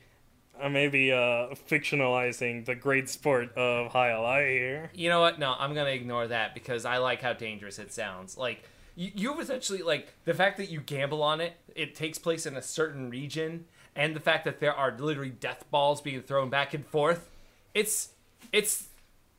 I 0.61 0.68
may 0.68 0.88
be 0.88 1.12
uh, 1.12 1.55
fictionalizing 1.68 2.64
the 2.64 2.75
great 2.75 3.09
sport 3.09 3.57
of 3.57 3.92
jai 3.92 4.09
alai 4.11 4.51
here. 4.51 4.90
You 4.94 5.11
know 5.11 5.20
what? 5.20 5.38
No, 5.38 5.55
I'm 5.59 5.75
gonna 5.75 5.90
ignore 5.90 6.27
that 6.29 6.55
because 6.55 6.85
I 6.85 6.99
like 6.99 7.23
how 7.23 7.33
dangerous 7.33 7.79
it 7.79 7.92
sounds. 7.92 8.37
Like 8.37 8.64
you, 8.97 9.11
you've 9.14 9.40
essentially 9.40 9.83
like 9.83 10.14
the 10.25 10.35
fact 10.35 10.57
that 10.59 10.70
you 10.70 10.81
gamble 10.81 11.23
on 11.23 11.40
it. 11.40 11.55
It 11.75 11.94
takes 11.94 12.18
place 12.18 12.47
in 12.47 12.57
a 12.57 12.62
certain 12.62 13.11
region, 13.11 13.66
and 13.94 14.14
the 14.14 14.20
fact 14.20 14.44
that 14.44 14.61
there 14.61 14.75
are 14.75 14.97
literally 14.99 15.31
death 15.31 15.64
balls 15.70 16.01
being 16.01 16.23
thrown 16.23 16.51
back 16.51 16.75
and 16.75 16.87
forth. 16.87 17.29
It's 17.75 18.11
it's 18.53 18.88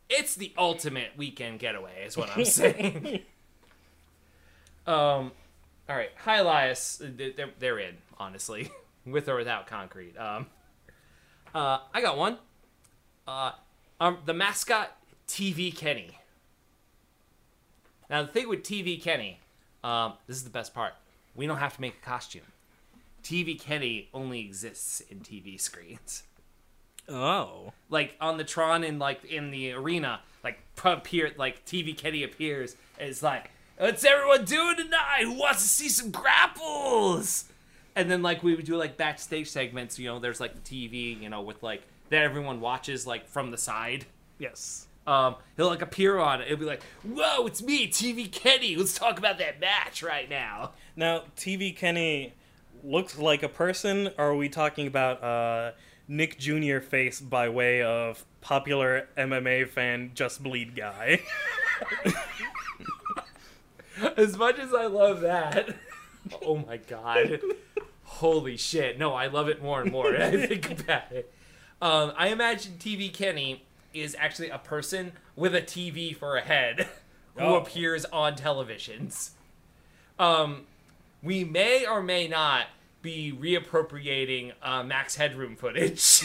it's 0.10 0.36
the 0.36 0.54
ultimate 0.58 1.12
weekend 1.18 1.60
getaway, 1.60 2.06
is 2.06 2.18
what 2.18 2.30
I'm 2.36 2.46
saying. 2.46 3.22
um, 4.88 5.32
all 5.88 5.96
right, 5.96 6.12
hi 6.18 6.38
Elias, 6.38 7.02
they're, 7.02 7.50
they're 7.60 7.80
in 7.80 7.96
honestly, 8.18 8.72
with 9.06 9.30
or 9.30 9.36
without 9.36 9.68
concrete. 9.68 10.18
Um, 10.18 10.48
uh, 11.54 11.80
I 11.94 12.02
got 12.02 12.18
one. 12.18 12.38
Uh, 13.28 13.52
um, 14.00 14.18
the 14.26 14.34
mascot 14.34 14.96
TV 15.28 15.76
Kenny. 15.76 16.18
Now 18.10 18.22
the 18.22 18.28
thing 18.28 18.48
with 18.48 18.64
TV 18.64 19.02
Kenny, 19.02 19.40
um, 19.84 20.14
this 20.28 20.38
is 20.38 20.44
the 20.44 20.50
best 20.50 20.74
part. 20.74 20.94
We 21.36 21.48
don't 21.48 21.58
have 21.58 21.76
to 21.76 21.82
make 21.82 21.96
a 22.02 22.06
costume. 22.06 22.44
TV 23.24 23.60
Kenny 23.60 24.10
only 24.14 24.42
exists 24.42 25.02
in 25.02 25.20
TV 25.20 25.60
screens. 25.60 26.24
Oh. 27.10 27.74
Like 27.90 28.16
on 28.20 28.38
the 28.38 28.44
Tron 28.44 28.84
in 28.84 29.00
like 29.00 29.24
in 29.26 29.52
the 29.52 29.74
arena, 29.74 30.22
like 30.44 30.60
appear 30.84 31.32
like 31.38 31.66
TV 31.66 31.98
Kenny 31.98 32.24
appears. 32.24 32.76
And 33.00 33.10
it's 33.10 33.24
like, 33.24 33.52
what's 33.78 34.04
everyone 34.04 34.46
doing 34.46 34.76
tonight? 34.78 35.24
Who 35.24 35.34
wants 35.34 35.62
to 35.62 35.68
see 35.68 35.90
some 35.90 36.12
grapples? 36.12 37.46
And 37.96 38.10
then 38.10 38.22
like 38.22 38.44
we 38.44 38.56
would 38.56 38.66
do 38.66 38.76
like 38.76 38.98
backstage 38.98 39.50
segments. 39.50 39.98
You 40.00 40.08
know, 40.08 40.20
there's 40.20 40.40
like 40.40 40.54
the 40.56 40.62
TV, 40.62 41.22
you 41.22 41.30
know, 41.30 41.42
with 41.42 41.62
like 41.64 41.84
that 42.10 42.24
everyone 42.24 42.62
watches 42.62 43.08
like 43.08 43.28
from 43.28 43.52
the 43.52 43.58
side. 43.58 44.06
Yes. 44.38 44.88
Um, 45.08 45.36
he'll 45.56 45.68
like 45.68 45.82
appear 45.82 46.18
on 46.18 46.42
it. 46.42 46.46
It'll 46.46 46.58
be 46.58 46.66
like, 46.66 46.82
"Whoa, 47.04 47.46
it's 47.46 47.62
me, 47.62 47.88
TV 47.88 48.32
Kenny. 48.32 48.76
Let's 48.76 48.98
talk 48.98 49.20
about 49.20 49.38
that 49.38 49.60
match 49.60 50.02
right 50.02 50.28
now." 50.28 50.72
Now, 50.96 51.24
TV 51.38 51.76
Kenny 51.76 52.34
looks 52.84 53.18
like 53.18 53.44
a 53.44 53.50
person, 53.50 54.10
or 54.18 54.30
are 54.30 54.36
we 54.36 54.50
talking 54.50 54.88
about 54.88 55.24
uh, 55.24 55.72
Nick 56.08 56.38
Jr. 56.40 56.80
face 56.80 57.20
by 57.20 57.50
way 57.50 57.82
of 57.82 58.26
popular 58.42 59.08
MMA 59.18 59.68
fan 59.68 60.12
Just 60.14 60.44
Bleed 60.44 60.76
guy? 60.76 61.22
As 64.18 64.38
much 64.38 64.60
as 64.60 64.74
I 64.74 64.88
love 64.88 65.22
that, 65.22 65.74
oh 66.46 66.58
my 66.58 66.76
god, 66.78 67.40
holy 68.04 68.58
shit! 68.58 69.00
No, 69.00 69.14
I 69.14 69.28
love 69.28 69.48
it 69.48 69.62
more 69.64 69.82
and 69.82 69.90
more. 69.92 70.14
I 70.22 70.32
think 70.48 70.70
about 70.82 71.12
it. 71.12 71.32
Um, 71.82 72.12
I 72.18 72.28
imagine 72.28 72.74
TV 72.78 73.12
Kenny 73.14 73.64
is 73.94 74.14
actually 74.20 74.50
a 74.50 74.58
person 74.58 75.14
with 75.38 75.56
a 75.56 75.62
TV 75.62 76.14
for 76.16 76.36
a 76.36 76.42
head 76.42 76.90
who 77.36 77.44
Oh. 77.46 77.56
appears 77.56 78.04
on 78.06 78.36
televisions. 78.36 79.30
Um, 80.20 80.66
we 81.24 81.46
may 81.46 81.86
or 81.86 82.02
may 82.04 82.28
not 82.28 82.68
be 83.06 83.32
reappropriating 83.32 84.54
uh, 84.64 84.84
Max 84.84 85.16
Headroom 85.16 85.56
footage 85.56 86.24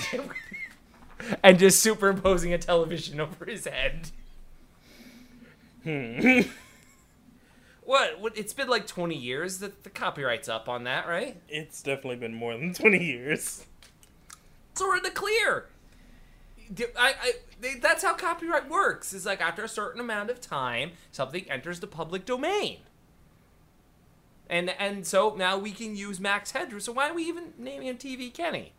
and 1.45 1.59
just 1.59 1.81
superimposing 1.81 2.55
a 2.55 2.59
television 2.59 3.21
over 3.21 3.45
his 3.45 3.67
head. 3.67 4.11
Hmm. 5.85 6.41
What? 7.83 8.21
what? 8.21 8.39
It's 8.39 8.55
been 8.55 8.69
like 8.69 8.87
20 8.87 9.15
years 9.15 9.59
that 9.59 9.85
the 9.85 9.91
copyright's 9.91 10.49
up 10.49 10.69
on 10.69 10.85
that, 10.85 11.07
right? 11.07 11.41
it's 11.49 11.83
definitely 11.83 12.17
been 12.17 12.35
more 12.35 12.57
than 12.57 12.73
20 12.73 13.03
years. 13.05 13.67
So 14.75 14.89
we're 14.89 14.97
in 14.97 15.03
the 15.03 15.11
clear. 15.11 15.67
I, 16.97 17.15
I, 17.21 17.33
they, 17.61 17.75
that's 17.75 18.03
how 18.03 18.15
copyright 18.15 18.71
works. 18.71 19.13
Is 19.13 19.27
like 19.27 19.41
after 19.41 19.65
a 19.65 19.69
certain 19.69 20.01
amount 20.01 20.31
of 20.31 20.41
time, 20.41 20.93
something 21.11 21.51
enters 21.51 21.81
the 21.81 21.87
public 21.87 22.25
domain. 22.25 22.79
And 24.51 24.71
and 24.81 25.07
so 25.07 25.37
now 25.37 25.57
we 25.57 25.71
can 25.71 25.95
use 25.95 26.19
Max 26.19 26.51
Headroom. 26.51 26.81
So 26.81 26.91
why 26.91 27.09
are 27.09 27.15
we 27.15 27.23
even 27.23 27.55
naming 27.57 27.87
him 27.87 27.97
TV 27.97 28.35
Kenny? 28.35 28.73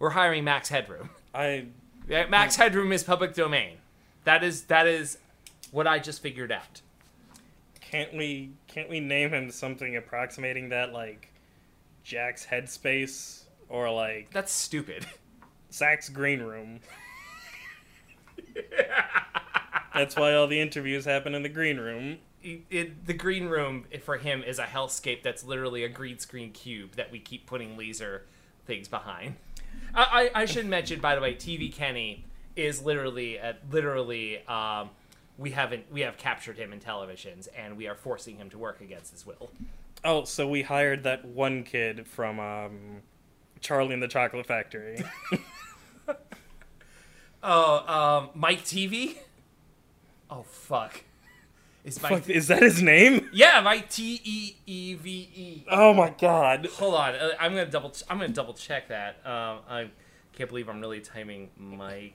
We're 0.00 0.10
hiring 0.10 0.42
Max 0.42 0.68
Headroom. 0.68 1.10
I 1.34 1.66
Yeah, 2.08 2.26
Max 2.26 2.56
Headroom 2.56 2.92
is 2.92 3.04
public 3.04 3.32
domain. 3.32 3.76
That 4.24 4.42
is 4.42 4.64
that 4.64 4.88
is 4.88 5.18
what 5.70 5.86
I 5.86 6.00
just 6.00 6.20
figured 6.20 6.50
out. 6.50 6.80
Can't 7.80 8.12
we 8.12 8.50
can't 8.66 8.90
we 8.90 8.98
name 8.98 9.30
him 9.30 9.52
something 9.52 9.96
approximating 9.96 10.70
that 10.70 10.92
like 10.92 11.32
Jack's 12.02 12.44
headspace 12.44 13.44
or 13.68 13.88
like 13.88 14.32
That's 14.32 14.52
stupid. 14.52 15.06
Zach's 15.72 16.08
green 16.08 16.40
room? 16.42 16.80
That's 19.94 20.16
why 20.16 20.34
all 20.34 20.48
the 20.48 20.60
interviews 20.60 21.04
happen 21.04 21.36
in 21.36 21.44
the 21.44 21.48
green 21.48 21.78
room. 21.78 22.18
It, 22.44 23.06
the 23.06 23.14
green 23.14 23.46
room 23.46 23.86
for 24.02 24.18
him 24.18 24.42
is 24.42 24.58
a 24.58 24.64
hellscape 24.64 25.22
that's 25.22 25.44
literally 25.44 25.82
a 25.84 25.88
green 25.88 26.18
screen 26.18 26.52
cube 26.52 26.96
that 26.96 27.10
we 27.10 27.18
keep 27.18 27.46
putting 27.46 27.76
laser 27.76 28.26
things 28.66 28.86
behind. 28.86 29.36
I, 29.94 30.30
I, 30.34 30.42
I 30.42 30.44
should 30.44 30.66
mention, 30.66 31.00
by 31.00 31.14
the 31.14 31.20
way, 31.20 31.34
TV 31.34 31.74
Kenny 31.74 32.24
is 32.54 32.82
literally, 32.82 33.40
uh, 33.40 33.54
literally, 33.70 34.46
um, 34.46 34.90
we 35.38 35.50
haven't 35.50 35.90
we 35.90 36.02
have 36.02 36.16
captured 36.16 36.56
him 36.58 36.72
in 36.72 36.80
televisions, 36.80 37.48
and 37.56 37.76
we 37.76 37.88
are 37.88 37.96
forcing 37.96 38.36
him 38.36 38.50
to 38.50 38.58
work 38.58 38.80
against 38.80 39.12
his 39.12 39.26
will. 39.26 39.50
Oh, 40.04 40.24
so 40.24 40.46
we 40.46 40.62
hired 40.62 41.02
that 41.04 41.24
one 41.24 41.64
kid 41.64 42.06
from 42.06 42.38
um, 42.38 43.02
Charlie 43.60 43.94
and 43.94 44.02
the 44.02 44.08
Chocolate 44.08 44.46
Factory. 44.46 45.02
Oh, 47.46 47.84
um, 47.86 48.30
Mike 48.34 48.64
Teavee. 48.64 49.18
Oh 50.30 50.44
fuck, 50.44 51.04
is 51.84 52.00
Mike? 52.02 52.12
Fuck, 52.12 52.30
is 52.30 52.48
that 52.48 52.62
his 52.62 52.82
name? 52.82 53.28
yeah, 53.32 53.60
Mike 53.60 53.90
T 53.90 54.20
E 54.24 54.56
E 54.66 54.94
V 54.94 55.10
E. 55.34 55.64
Oh 55.70 55.92
my 55.94 56.10
god. 56.18 56.66
Hold 56.74 56.94
on, 56.94 57.14
uh, 57.14 57.30
I'm 57.38 57.52
gonna 57.52 57.66
double. 57.66 57.92
I'm 58.08 58.18
gonna 58.18 58.32
double 58.32 58.54
check 58.54 58.88
that. 58.88 59.16
Um, 59.26 59.60
I 59.68 59.90
can't 60.32 60.48
believe 60.48 60.68
I'm 60.68 60.80
really 60.80 61.00
timing 61.00 61.50
Mike 61.58 62.14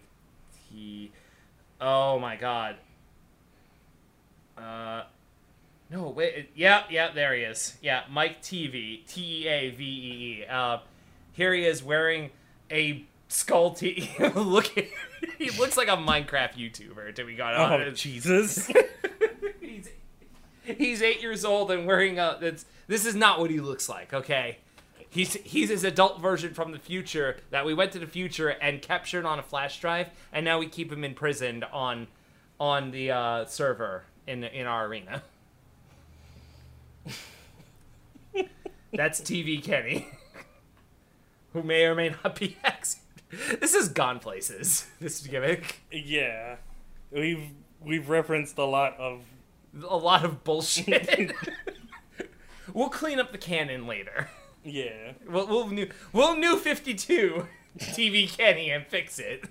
T. 0.71 1.11
Oh 1.79 2.19
my 2.19 2.35
god. 2.35 2.75
Uh, 4.57 5.03
no 5.89 6.09
wait. 6.09 6.33
it- 6.35 6.49
Yeah, 6.55 6.83
yeah, 6.89 7.11
there 7.11 7.33
he 7.33 7.43
is. 7.43 7.77
Yeah, 7.81 8.03
Mike 8.09 8.41
Teavee. 8.41 9.05
T 9.07 9.43
E 9.43 9.47
A 9.47 9.69
V 9.71 9.83
E 9.83 10.41
E. 10.41 10.45
Uh, 10.49 10.79
here 11.33 11.53
he 11.53 11.65
is 11.65 11.81
wearing 11.83 12.31
a 12.71 13.05
skull 13.29 13.71
T. 13.73 14.11
Look, 14.35 14.65
he 15.37 15.49
looks 15.51 15.77
like 15.77 15.87
a 15.87 15.91
Minecraft 15.97 16.55
YouTuber. 16.55 17.15
To 17.15 17.23
be 17.23 17.35
got 17.35 17.55
Oh 17.55 17.63
honest 17.75 18.01
Jesus. 18.03 18.69
he's 20.77 21.01
eight 21.01 21.21
years 21.21 21.45
old 21.45 21.71
and 21.71 21.85
wearing 21.85 22.19
a. 22.19 22.37
This 22.87 23.05
is 23.05 23.15
not 23.15 23.39
what 23.39 23.49
he 23.49 23.59
looks 23.59 23.87
like. 23.89 24.13
Okay, 24.13 24.57
he's 25.09 25.33
he's 25.33 25.69
his 25.69 25.83
adult 25.83 26.21
version 26.21 26.53
from 26.53 26.71
the 26.71 26.79
future 26.79 27.37
that 27.49 27.65
we 27.65 27.73
went 27.73 27.91
to 27.93 27.99
the 27.99 28.07
future 28.07 28.49
and 28.49 28.81
captured 28.81 29.25
on 29.25 29.39
a 29.39 29.43
flash 29.43 29.79
drive, 29.79 30.09
and 30.31 30.45
now 30.45 30.59
we 30.59 30.67
keep 30.67 30.91
him 30.91 31.03
imprisoned 31.03 31.63
on 31.65 32.07
on 32.59 32.91
the 32.91 33.11
uh, 33.11 33.45
server 33.45 34.03
in 34.27 34.43
in 34.43 34.65
our 34.67 34.85
arena. 34.85 35.23
That's 38.93 39.21
TV 39.21 39.63
Kenny, 39.63 40.07
who 41.53 41.63
may 41.63 41.85
or 41.85 41.95
may 41.95 42.09
not 42.23 42.39
be 42.39 42.57
accent. 42.63 43.03
This 43.59 43.75
has 43.75 43.89
gone 43.89 44.19
places. 44.19 44.87
This 44.99 45.21
gimmick. 45.21 45.81
yeah. 45.91 46.55
We've 47.11 47.49
we've 47.81 48.09
referenced 48.09 48.57
a 48.57 48.65
lot 48.65 48.97
of 48.99 49.21
a 49.87 49.97
lot 49.97 50.23
of 50.25 50.43
bullshit. 50.43 51.33
we'll 52.73 52.89
clean 52.89 53.19
up 53.19 53.31
the 53.31 53.37
canon 53.37 53.87
later. 53.87 54.29
yeah. 54.63 55.13
We'll, 55.27 55.47
we'll 55.47 55.67
new 55.67 55.89
we'll 56.13 56.35
new 56.35 56.57
52 56.57 57.47
TV 57.77 58.35
Kenny 58.35 58.69
and 58.71 58.85
fix 58.85 59.19
it. 59.19 59.45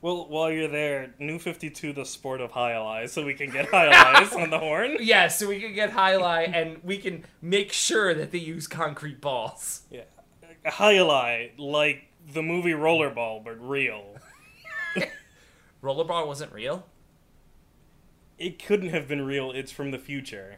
Well, 0.00 0.28
while 0.28 0.50
you're 0.52 0.68
there, 0.68 1.12
New 1.18 1.40
52 1.40 1.92
the 1.92 2.04
sport 2.04 2.40
of 2.40 2.52
highlights, 2.52 3.12
so 3.14 3.24
we 3.24 3.34
can 3.34 3.50
get 3.50 3.66
highlights 3.68 4.32
on 4.32 4.50
the 4.50 4.58
horn. 4.60 4.96
Yeah, 5.00 5.26
so 5.26 5.48
we 5.48 5.60
can 5.60 5.74
get 5.74 5.92
jai 5.92 6.12
alai 6.12 6.54
and 6.54 6.78
we 6.84 6.98
can 6.98 7.24
make 7.42 7.72
sure 7.72 8.14
that 8.14 8.30
they 8.30 8.38
use 8.38 8.68
concrete 8.68 9.20
balls. 9.20 9.82
Yeah. 9.90 10.02
Jai 10.64 10.94
alai, 10.94 11.50
like 11.58 12.04
the 12.32 12.42
movie 12.42 12.72
Rollerball, 12.72 13.42
but 13.42 13.56
real. 13.60 14.14
Rollerball 15.82 16.26
wasn't 16.28 16.52
real. 16.52 16.86
It 18.38 18.64
couldn't 18.64 18.90
have 18.90 19.08
been 19.08 19.22
real, 19.22 19.50
it's 19.52 19.72
from 19.72 19.90
the 19.90 19.98
future. 19.98 20.56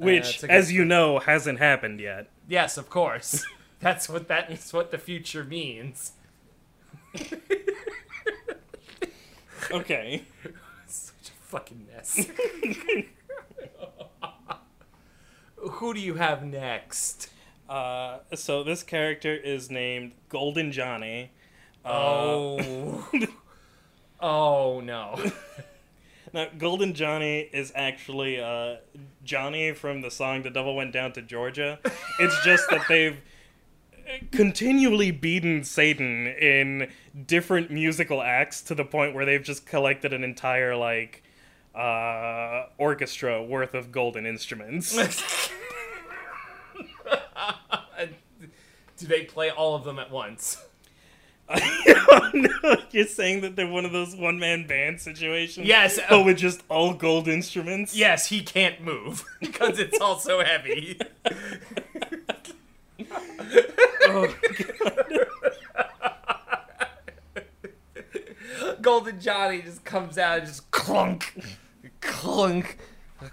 Uh, 0.00 0.04
Which, 0.04 0.40
good- 0.40 0.50
as 0.50 0.72
you 0.72 0.84
know, 0.84 1.18
hasn't 1.20 1.58
happened 1.60 2.00
yet. 2.00 2.28
Yes, 2.48 2.76
of 2.76 2.90
course. 2.90 3.44
That's 3.80 4.08
what 4.08 4.28
that's 4.28 4.72
what 4.72 4.92
the 4.92 4.98
future 4.98 5.42
means. 5.42 6.12
Okay. 9.72 10.22
Such 10.86 11.28
a 11.30 11.32
fucking 11.48 11.86
mess. 11.92 12.26
Who 15.56 15.94
do 15.94 16.00
you 16.00 16.14
have 16.14 16.44
next? 16.44 17.30
Uh, 17.68 18.18
so 18.34 18.62
this 18.62 18.82
character 18.82 19.34
is 19.34 19.70
named 19.70 20.12
Golden 20.28 20.70
Johnny. 20.72 21.30
Uh, 21.84 21.88
Oh. 21.88 23.08
oh 24.20 24.80
no. 24.80 25.18
Now, 26.32 26.48
Golden 26.56 26.94
Johnny 26.94 27.40
is 27.40 27.72
actually 27.74 28.40
uh, 28.40 28.76
Johnny 29.22 29.72
from 29.72 30.00
the 30.00 30.10
song 30.10 30.42
"The 30.42 30.50
Devil 30.50 30.74
Went 30.74 30.92
Down 30.92 31.12
to 31.12 31.22
Georgia." 31.22 31.78
It's 32.18 32.42
just 32.44 32.70
that 32.70 32.86
they've 32.88 33.18
continually 34.30 35.10
beaten 35.10 35.64
Satan 35.64 36.26
in 36.26 36.90
different 37.26 37.70
musical 37.70 38.22
acts 38.22 38.62
to 38.62 38.74
the 38.74 38.84
point 38.84 39.14
where 39.14 39.24
they've 39.24 39.42
just 39.42 39.66
collected 39.66 40.12
an 40.12 40.24
entire 40.24 40.76
like 40.76 41.22
uh, 41.74 42.66
orchestra 42.78 43.42
worth 43.42 43.74
of 43.74 43.92
golden 43.92 44.26
instruments. 44.26 44.96
Do 48.96 49.06
they 49.06 49.24
play 49.24 49.50
all 49.50 49.74
of 49.74 49.84
them 49.84 49.98
at 49.98 50.10
once? 50.10 50.64
Oh, 51.54 52.30
no, 52.34 52.76
you're 52.90 53.06
saying 53.06 53.40
that 53.42 53.56
they're 53.56 53.66
one 53.66 53.84
of 53.84 53.92
those 53.92 54.14
one 54.16 54.38
man 54.38 54.66
band 54.66 55.00
situations? 55.00 55.66
Yes. 55.66 55.98
uh, 55.98 56.02
But 56.10 56.24
with 56.24 56.38
just 56.38 56.62
all 56.68 56.94
gold 56.94 57.28
instruments? 57.28 57.94
yes, 57.96 58.28
he 58.28 58.42
can't 58.42 58.80
move 58.82 59.24
because 59.40 59.78
it's 59.78 60.00
all 60.00 60.18
so 60.18 60.42
heavy. 60.44 60.98
Oh, 64.04 64.28
Golden 68.80 69.20
Johnny 69.20 69.62
just 69.62 69.84
comes 69.84 70.18
out 70.18 70.38
and 70.38 70.46
just 70.46 70.70
clunk, 70.70 71.34
clunk, 72.00 72.78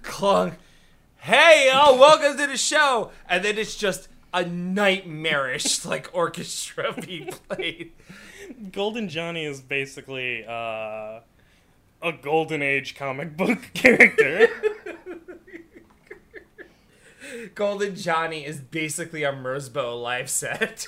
clunk. 0.02 0.54
Hey, 1.18 1.70
oh, 1.74 1.98
welcome 2.00 2.38
to 2.38 2.48
the 2.48 2.58
show. 2.58 3.12
And 3.28 3.44
then 3.44 3.58
it's 3.58 3.76
just 3.76 4.08
a 4.34 4.46
nightmarish 4.46 5.86
like 5.86 6.10
orchestra 6.14 6.94
being 6.94 7.28
played. 7.50 7.92
Golden 8.72 9.08
Johnny 9.10 9.45
is 9.45 9.62
basically 9.62 10.43
uh, 10.45 11.22
a 12.02 12.12
golden 12.22 12.62
age 12.62 12.95
comic 12.95 13.38
book 13.38 13.69
character. 13.74 14.50
Golden 17.56 17.95
Johnny 17.95 18.45
is 18.45 18.60
basically 18.60 19.24
a 19.24 19.32
Merzbow 19.32 20.02
live 20.02 20.30
set. 20.30 20.86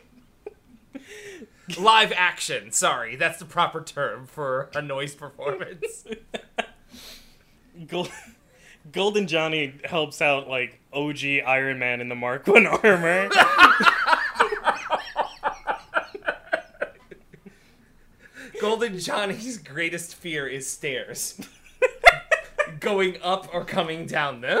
live 1.78 2.12
action, 2.14 2.72
sorry. 2.72 3.16
That's 3.16 3.38
the 3.38 3.44
proper 3.44 3.82
term 3.82 4.26
for 4.26 4.70
a 4.74 4.80
noise 4.80 5.14
performance. 5.14 6.04
Gol- 7.86 8.08
Golden 8.92 9.26
Johnny 9.26 9.74
helps 9.84 10.22
out 10.22 10.48
like 10.48 10.80
OG 10.92 11.24
Iron 11.46 11.78
Man 11.78 12.00
in 12.00 12.08
the 12.08 12.14
Mark 12.14 12.46
One 12.46 12.66
armor. 12.66 13.28
Golden 18.60 18.98
Johnny's 18.98 19.56
greatest 19.56 20.14
fear 20.14 20.46
is 20.46 20.68
stairs. 20.68 21.40
Going 22.80 23.16
up 23.22 23.48
or 23.54 23.64
coming 23.64 24.04
down 24.04 24.42
them. 24.42 24.60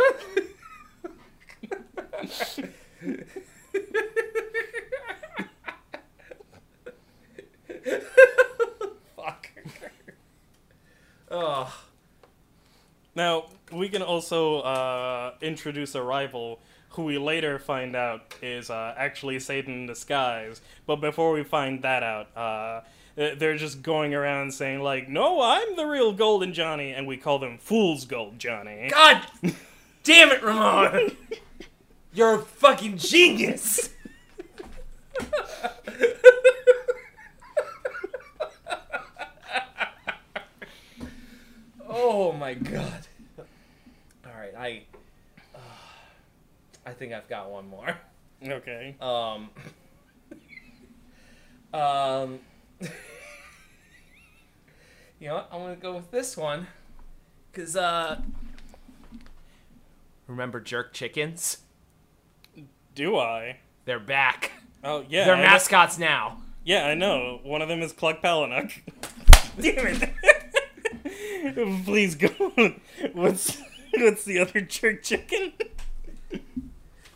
Fuck. 9.16 9.50
Oh. 11.30 11.84
now 13.14 13.44
we 13.70 13.90
can 13.90 14.00
also 14.00 14.60
uh, 14.60 15.34
introduce 15.42 15.94
a 15.94 16.02
rival 16.02 16.58
who 16.90 17.04
we 17.04 17.18
later 17.18 17.58
find 17.58 17.94
out 17.94 18.34
is 18.40 18.70
uh, 18.70 18.94
actually 18.96 19.38
Satan 19.40 19.74
in 19.74 19.86
disguise. 19.86 20.62
But 20.86 20.96
before 20.96 21.32
we 21.32 21.44
find 21.44 21.82
that 21.82 22.02
out, 22.02 22.34
uh, 22.34 22.80
uh, 23.18 23.30
they're 23.36 23.56
just 23.56 23.82
going 23.82 24.14
around 24.14 24.52
saying 24.52 24.80
like, 24.80 25.08
"No, 25.08 25.40
I'm 25.42 25.76
the 25.76 25.86
real 25.86 26.12
Golden 26.12 26.52
Johnny," 26.52 26.92
and 26.92 27.06
we 27.06 27.16
call 27.16 27.38
them 27.38 27.58
Fool's 27.58 28.04
Gold 28.04 28.38
Johnny. 28.38 28.88
God 28.90 29.26
damn 30.02 30.30
it, 30.30 30.42
Ramon! 30.42 31.16
You're 32.12 32.34
a 32.36 32.42
fucking 32.42 32.98
genius. 32.98 33.90
oh 41.88 42.32
my 42.32 42.54
god! 42.54 43.06
All 43.38 44.32
right, 44.38 44.54
I. 44.56 44.82
Uh, 45.54 45.58
I 46.86 46.92
think 46.92 47.12
I've 47.12 47.28
got 47.28 47.50
one 47.50 47.68
more. 47.68 47.96
Okay. 48.46 48.96
Um. 49.00 49.50
Um, 51.72 52.40
you 52.80 52.88
know 55.28 55.34
what? 55.34 55.48
I'm 55.52 55.60
gonna 55.60 55.76
go 55.76 55.94
with 55.96 56.10
this 56.10 56.36
one, 56.36 56.66
cause 57.52 57.76
uh. 57.76 58.20
Remember 60.26 60.60
jerk 60.60 60.92
chickens? 60.92 61.58
Do 62.94 63.16
I? 63.16 63.58
They're 63.84 63.98
back. 63.98 64.52
Oh 64.84 65.04
yeah. 65.08 65.24
They're 65.24 65.34
I 65.34 65.38
know- 65.38 65.44
mascots 65.46 65.98
now. 65.98 66.42
Yeah, 66.62 66.86
I 66.86 66.94
know. 66.94 67.40
One 67.42 67.62
of 67.62 67.68
them 67.68 67.80
is 67.82 67.92
Cluck 67.92 68.20
Palahniuk. 68.22 68.72
Damn 69.60 70.10
it! 71.04 71.84
Please 71.84 72.14
go. 72.14 72.28
on. 72.58 72.80
What's 73.12 73.60
what's 73.94 74.24
the 74.24 74.38
other 74.38 74.60
jerk 74.60 75.02
chicken? 75.02 75.52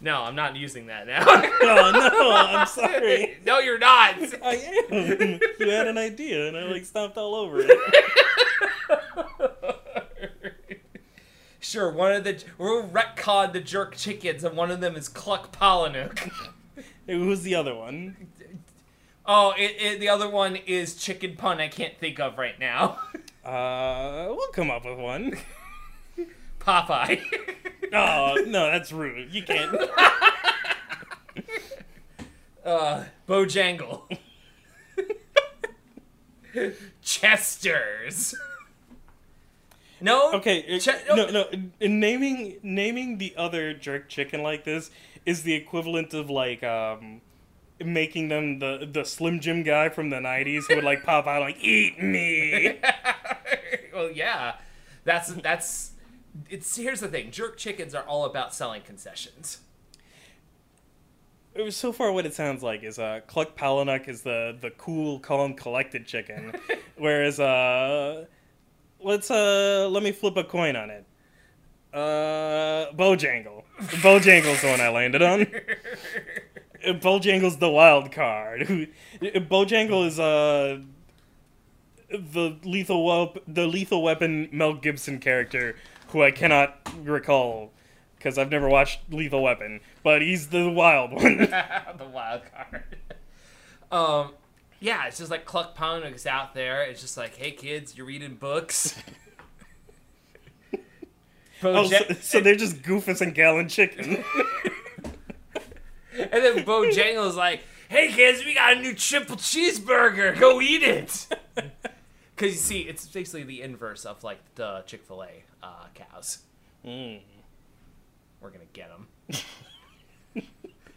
No, 0.05 0.23
I'm 0.23 0.35
not 0.35 0.55
using 0.55 0.89
that 0.89 1.07
now. 1.07 1.25
Oh 1.67 1.91
no! 1.93 2.31
I'm 2.37 2.67
sorry. 2.67 3.39
no, 3.47 3.59
you're 3.59 3.79
not. 3.79 4.17
I 4.45 4.85
am. 4.91 5.41
You 5.59 5.71
had 5.71 5.87
an 5.87 5.97
idea, 5.97 6.47
and 6.47 6.59
I 6.59 6.65
like 6.65 6.85
stomped 6.85 7.17
all 7.17 7.35
over 7.35 7.61
it. 7.61 7.71
Sure, 11.59 11.91
one 11.91 12.13
of 12.13 12.25
the 12.25 12.45
we'll 12.59 12.87
retcon 12.87 13.55
the 13.55 13.61
jerk 13.61 13.97
chickens, 13.97 14.45
and 14.45 14.55
one 14.55 14.71
of 14.71 14.83
them 14.83 14.95
is 14.95 15.09
Cluck 15.09 15.57
Palahniuk. 15.57 16.31
Who's 17.07 17.41
the 17.43 17.55
other 17.55 17.75
one? 17.75 18.29
Oh, 19.25 19.55
it, 19.57 19.77
it, 19.81 20.01
the 20.01 20.11
other 20.11 20.29
one 20.29 20.57
is 20.57 20.97
chicken 20.97 21.35
pun. 21.37 21.61
I 21.63 21.69
can't 21.69 21.99
think 21.99 22.21
of 22.21 22.37
right 22.37 22.61
now. 22.61 22.99
Uh, 23.43 24.27
we'll 24.29 24.49
come 24.49 24.71
up 24.71 24.85
with 24.85 24.99
one. 24.99 25.39
Popeye. 26.61 27.21
Oh 27.95 28.35
no, 28.47 28.67
that's 28.71 28.93
rude. 28.93 29.33
You 29.33 29.43
can't. 29.45 29.75
uh, 32.65 33.05
Bojangle. 33.29 34.03
Chester's. 37.03 38.35
No. 40.01 40.33
Okay, 40.33 40.79
Che- 40.79 41.05
no, 41.09 41.31
no. 41.31 41.47
in 41.81 42.01
Naming 42.01 42.59
naming 42.63 43.19
the 43.19 43.35
other 43.37 43.73
jerk 43.73 44.09
chicken 44.09 44.43
like 44.43 44.65
this 44.65 44.91
is 45.25 45.43
the 45.45 45.55
equivalent 45.55 46.13
of 46.15 46.29
like 46.29 46.63
um 46.63 47.21
making 47.83 48.29
them 48.29 48.59
the 48.59 48.89
the 48.91 49.05
Slim 49.05 49.41
Jim 49.41 49.63
guy 49.63 49.89
from 49.89 50.11
the 50.11 50.17
'90s 50.17 50.65
who 50.69 50.77
would 50.77 50.85
like 50.85 51.05
pop 51.05 51.27
out 51.27 51.41
like 51.41 51.57
"Eat 51.61 52.03
me." 52.03 52.79
well, 53.95 54.11
yeah. 54.11 54.57
That's 55.05 55.29
that's. 55.35 55.93
It's 56.51 56.77
here's 56.77 57.01
the 57.01 57.09
thing. 57.09 57.31
Jerk 57.31 57.57
chickens 57.57 57.95
are 57.95 58.05
all 58.05 58.25
about 58.25 58.55
selling 58.55 58.83
concessions. 58.83 59.59
It 61.55 61.63
was 61.63 61.77
so 61.77 61.93
far 61.93 62.11
what 62.11 62.27
it 62.27 62.35
sounds 62.35 62.63
like 62.63 62.83
is 62.83 62.99
uh 62.99 63.21
Cluck 63.27 63.57
Palahniuk 63.57 64.09
is 64.09 64.23
the 64.23 64.57
the 64.61 64.71
cool, 64.71 65.21
calm, 65.21 65.55
collected 65.55 66.07
chicken, 66.07 66.53
whereas 66.97 67.39
uh 67.39 68.27
let's 69.01 69.31
uh 69.31 69.89
let 69.91 70.03
me 70.03 70.11
flip 70.13 70.37
a 70.37 70.45
coin 70.45 70.75
on 70.77 70.91
it. 70.91 71.07
Uh, 71.93 72.91
Bojangle. 72.93 73.63
Bojangle's 73.79 74.61
the 74.63 74.69
one 74.69 74.81
I 74.81 74.89
landed 74.89 75.23
on. 75.23 75.47
Bojangle's 76.85 77.59
the 77.59 77.71
wild 77.71 78.11
card. 78.11 78.63
Bojangle 79.23 80.07
is 80.09 80.19
uh 80.19 80.81
the 82.11 82.57
lethal 82.65 83.05
wep- 83.05 83.45
the 83.47 83.67
lethal 83.67 84.03
weapon 84.03 84.49
Mel 84.51 84.75
Gibson 84.75 85.21
character 85.21 85.77
who 86.15 86.23
I 86.23 86.31
cannot 86.31 86.79
recall 87.05 87.73
because 88.17 88.39
I've 88.39 88.49
never 88.49 88.69
watched 88.69 89.01
Lethal 89.11 89.43
Weapon, 89.43 89.81
but 90.05 90.23
he's 90.23 90.47
the 90.47 90.71
wild 90.71 91.13
one. 91.13 91.39
the 91.39 92.09
wild 92.11 92.43
card. 92.55 92.85
Um, 93.91 94.35
yeah, 94.79 95.07
it's 95.07 95.19
just 95.19 95.29
like 95.29 95.45
Cluck 95.45 95.77
Palahniuk's 95.77 96.25
out 96.25 96.55
there. 96.55 96.85
It's 96.85 97.01
just 97.01 97.17
like, 97.17 97.35
hey 97.35 97.51
kids, 97.51 97.97
you're 97.97 98.07
reading 98.07 98.37
books. 98.37 98.97
oh, 101.65 101.89
so, 101.89 101.99
so 102.21 102.41
they're 102.41 102.55
just 102.55 102.83
Goofus 102.83 103.21
and 103.21 103.35
Gallant 103.35 103.71
Chicken. 103.73 104.23
and 106.13 106.31
then 106.31 106.65
Bojangle's 106.65 107.31
is 107.31 107.37
like, 107.37 107.65
hey 107.89 108.13
kids, 108.13 108.45
we 108.45 108.55
got 108.55 108.77
a 108.77 108.81
new 108.81 108.95
triple 108.95 109.35
cheeseburger. 109.35 110.39
Go 110.39 110.61
eat 110.61 110.85
it. 110.85 111.27
Because 112.37 112.53
you 112.53 112.61
see, 112.61 112.81
it's 112.83 113.05
basically 113.09 113.43
the 113.43 113.63
inverse 113.63 114.05
of 114.05 114.23
like 114.23 114.39
the 114.55 114.85
Chick 114.87 115.03
Fil 115.03 115.25
A 115.25 115.43
uh, 115.65 115.87
cows. 115.95 116.39
Mm. 116.85 117.21
We're 118.41 118.51
gonna 118.51 118.65
get 118.73 118.89
them. 118.91 119.07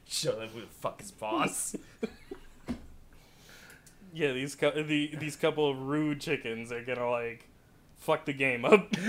Show 0.07 0.33
them 0.39 0.49
who 0.49 0.61
the 0.61 0.67
fuck 0.67 1.01
is 1.01 1.11
boss. 1.11 1.75
Yeah, 4.13 4.31
these 4.31 4.55
cou- 4.55 4.71
the 4.83 5.15
these 5.17 5.35
couple 5.35 5.69
of 5.69 5.77
rude 5.79 6.19
chickens 6.21 6.71
are 6.71 6.81
gonna 6.81 7.07
like 7.09 7.47
fuck 7.99 8.25
the 8.25 8.33
game 8.33 8.65
up. 8.65 8.91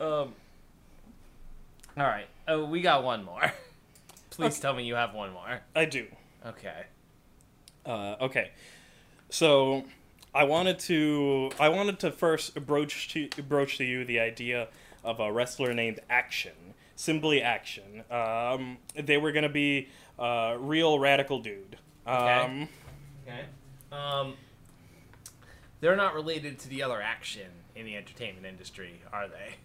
Um. 0.00 0.34
All 1.96 2.04
right. 2.06 2.26
Oh, 2.48 2.64
we 2.64 2.80
got 2.80 3.04
one 3.04 3.24
more. 3.24 3.52
Please 4.30 4.54
Okay. 4.54 4.62
tell 4.62 4.74
me 4.74 4.84
you 4.84 4.94
have 4.96 5.14
one 5.14 5.32
more. 5.32 5.60
I 5.76 5.84
do. 5.84 6.06
Okay. 6.46 6.84
Uh, 7.84 8.16
okay, 8.20 8.50
so 9.28 9.84
I 10.34 10.44
wanted 10.44 10.78
to 10.80 11.50
I 11.60 11.68
wanted 11.68 11.98
to 12.00 12.10
first 12.10 12.54
broach 12.66 13.08
to 13.10 13.28
broach 13.42 13.76
to 13.78 13.84
you 13.84 14.04
the 14.04 14.20
idea 14.20 14.68
of 15.04 15.20
a 15.20 15.32
wrestler 15.32 15.74
named 15.74 16.00
Action, 16.08 16.52
simply 16.96 17.42
Action. 17.42 18.04
Um, 18.10 18.78
they 18.94 19.18
were 19.18 19.32
gonna 19.32 19.48
be 19.48 19.88
uh, 20.18 20.56
real 20.58 20.98
radical 20.98 21.40
dude. 21.40 21.76
Um, 22.06 22.68
Okay. 23.26 23.44
Um. 23.92 24.34
They're 25.80 25.96
not 25.96 26.14
related 26.14 26.58
to 26.60 26.68
the 26.68 26.82
other 26.82 27.02
action 27.02 27.48
in 27.74 27.86
the 27.86 27.96
entertainment 27.96 28.46
industry, 28.46 29.00
are 29.12 29.26
they? 29.26 29.56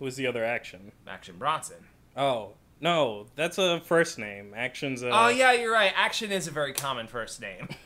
Who's 0.00 0.16
the 0.16 0.26
other 0.26 0.44
Action? 0.44 0.90
Action 1.06 1.36
Bronson. 1.38 1.76
Oh 2.16 2.50
no, 2.80 3.26
that's 3.36 3.58
a 3.58 3.80
first 3.80 4.18
name. 4.18 4.52
Action's 4.56 5.02
a. 5.02 5.10
Oh 5.10 5.28
yeah, 5.28 5.52
you're 5.52 5.72
right. 5.72 5.92
Action 5.94 6.32
is 6.32 6.48
a 6.48 6.50
very 6.50 6.72
common 6.72 7.06
first 7.06 7.40
name. 7.40 7.68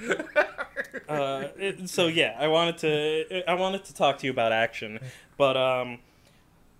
uh, 1.08 1.48
it- 1.58 1.88
so 1.88 2.06
yeah, 2.06 2.36
I 2.38 2.48
wanted 2.48 2.78
to 2.78 3.42
I 3.50 3.54
wanted 3.54 3.84
to 3.84 3.94
talk 3.94 4.18
to 4.18 4.26
you 4.26 4.30
about 4.32 4.52
action, 4.52 4.98
but 5.36 5.56
um, 5.56 5.98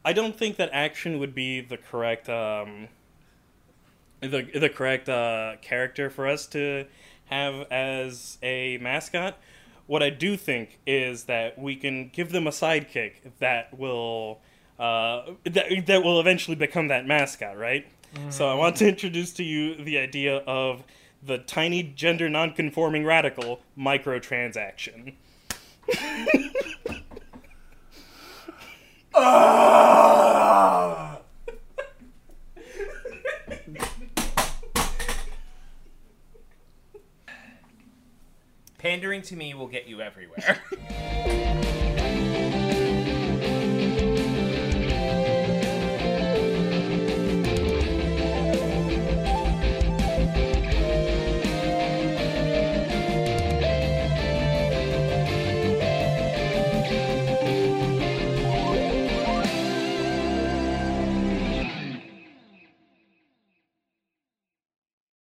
I 0.05 0.13
don't 0.13 0.37
think 0.37 0.57
that 0.57 0.71
action 0.73 1.19
would 1.19 1.35
be 1.35 1.61
the 1.61 1.77
correct 1.77 2.29
um, 2.29 2.89
the 4.21 4.43
the 4.55 4.69
correct 4.69 5.09
uh, 5.09 5.57
character 5.63 6.11
for 6.11 6.27
us 6.27 6.47
to 6.49 6.87
have 7.27 7.67
as 7.71 8.39
a 8.43 8.79
mascot. 8.79 9.39
What 9.87 10.03
I 10.03 10.11
do 10.11 10.37
think 10.37 10.79
is 10.87 11.25
that 11.25 11.59
we 11.59 11.75
can 11.77 12.09
give 12.09 12.31
them 12.33 12.47
a 12.47 12.51
sidekick 12.51 13.13
that 13.39 13.79
will 13.79 14.41
uh, 14.79 15.33
that 15.45 15.87
that 15.87 16.03
will 16.05 16.21
eventually 16.21 16.57
become 16.57 16.89
that 16.89 17.07
mascot, 17.07 17.57
right? 17.57 17.87
So 18.31 18.49
I 18.49 18.55
want 18.55 18.77
to 18.77 18.89
introduce 18.89 19.33
to 19.35 19.45
you 19.45 19.75
the 19.85 19.99
idea 19.99 20.39
of 20.39 20.83
the 21.23 21.39
tiny 21.39 21.83
gender 21.83 22.29
nonconforming 22.29 23.05
radical 23.05 23.61
microtransaction. 23.77 25.15
Pandering 38.79 39.23
to 39.23 39.35
me 39.35 39.55
will 39.55 39.67
get 39.67 39.89
you 39.89 40.01
everywhere. 40.01 40.63